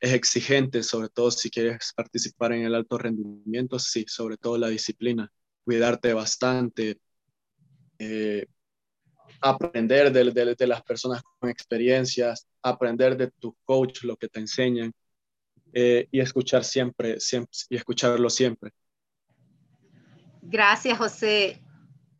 es 0.00 0.12
exigente, 0.12 0.82
sobre 0.82 1.10
todo 1.10 1.30
si 1.30 1.48
quieres 1.48 1.92
participar 1.94 2.54
en 2.54 2.64
el 2.64 2.74
alto 2.74 2.98
rendimiento, 2.98 3.78
sí, 3.78 4.04
sobre 4.08 4.36
todo 4.36 4.58
la 4.58 4.66
disciplina, 4.66 5.30
cuidarte 5.62 6.12
bastante, 6.12 6.98
eh, 8.00 8.46
aprender 9.42 10.10
de, 10.10 10.32
de, 10.32 10.56
de, 10.56 10.66
las 10.66 10.82
personas 10.82 11.22
con 11.38 11.50
experiencias, 11.50 12.48
aprender 12.62 13.16
de 13.16 13.30
tu 13.30 13.56
coach 13.64 14.02
lo 14.02 14.16
que 14.16 14.26
te 14.26 14.40
enseñan 14.40 14.92
eh, 15.78 16.08
y 16.10 16.20
escuchar 16.20 16.64
siempre, 16.64 17.20
siempre, 17.20 17.50
y 17.68 17.76
escucharlo 17.76 18.30
siempre. 18.30 18.70
Gracias, 20.40 20.96
José 20.96 21.62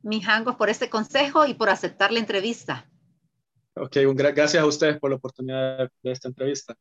Mijangos, 0.03 0.57
por 0.57 0.69
ese 0.69 0.91
consejo 0.91 1.47
y 1.47 1.55
por 1.55 1.71
aceptar 1.71 2.13
la 2.13 2.19
entrevista. 2.19 2.87
Ok, 3.75 3.97
un 4.07 4.15
gra 4.15 4.33
gracias 4.33 4.63
a 4.63 4.67
ustedes 4.67 4.99
por 4.99 5.09
la 5.09 5.17
oportunidad 5.17 5.91
de, 6.03 6.13
esta 6.13 6.29
entrevista. 6.29 6.77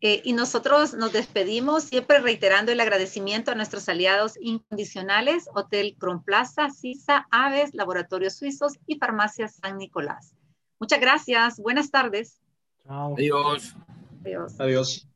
Eh, 0.00 0.22
y 0.24 0.32
nosotros 0.32 0.94
nos 0.94 1.12
despedimos 1.12 1.84
siempre 1.84 2.20
reiterando 2.20 2.72
el 2.72 2.80
agradecimiento 2.80 3.50
a 3.50 3.54
nuestros 3.54 3.86
aliados 3.90 4.32
incondicionales, 4.40 5.46
Hotel 5.54 5.94
Cronplaza, 5.98 6.70
CISA, 6.70 7.26
Aves, 7.30 7.74
Laboratorios 7.74 8.36
Suizos 8.36 8.78
y 8.86 8.96
Farmacia 8.96 9.46
San 9.48 9.76
Nicolás. 9.76 10.34
Muchas 10.80 11.00
gracias. 11.02 11.58
Buenas 11.58 11.90
tardes. 11.90 12.40
Chao. 12.86 13.14
Adiós. 13.14 13.76
Adiós. 14.24 14.58
Adiós. 14.58 15.08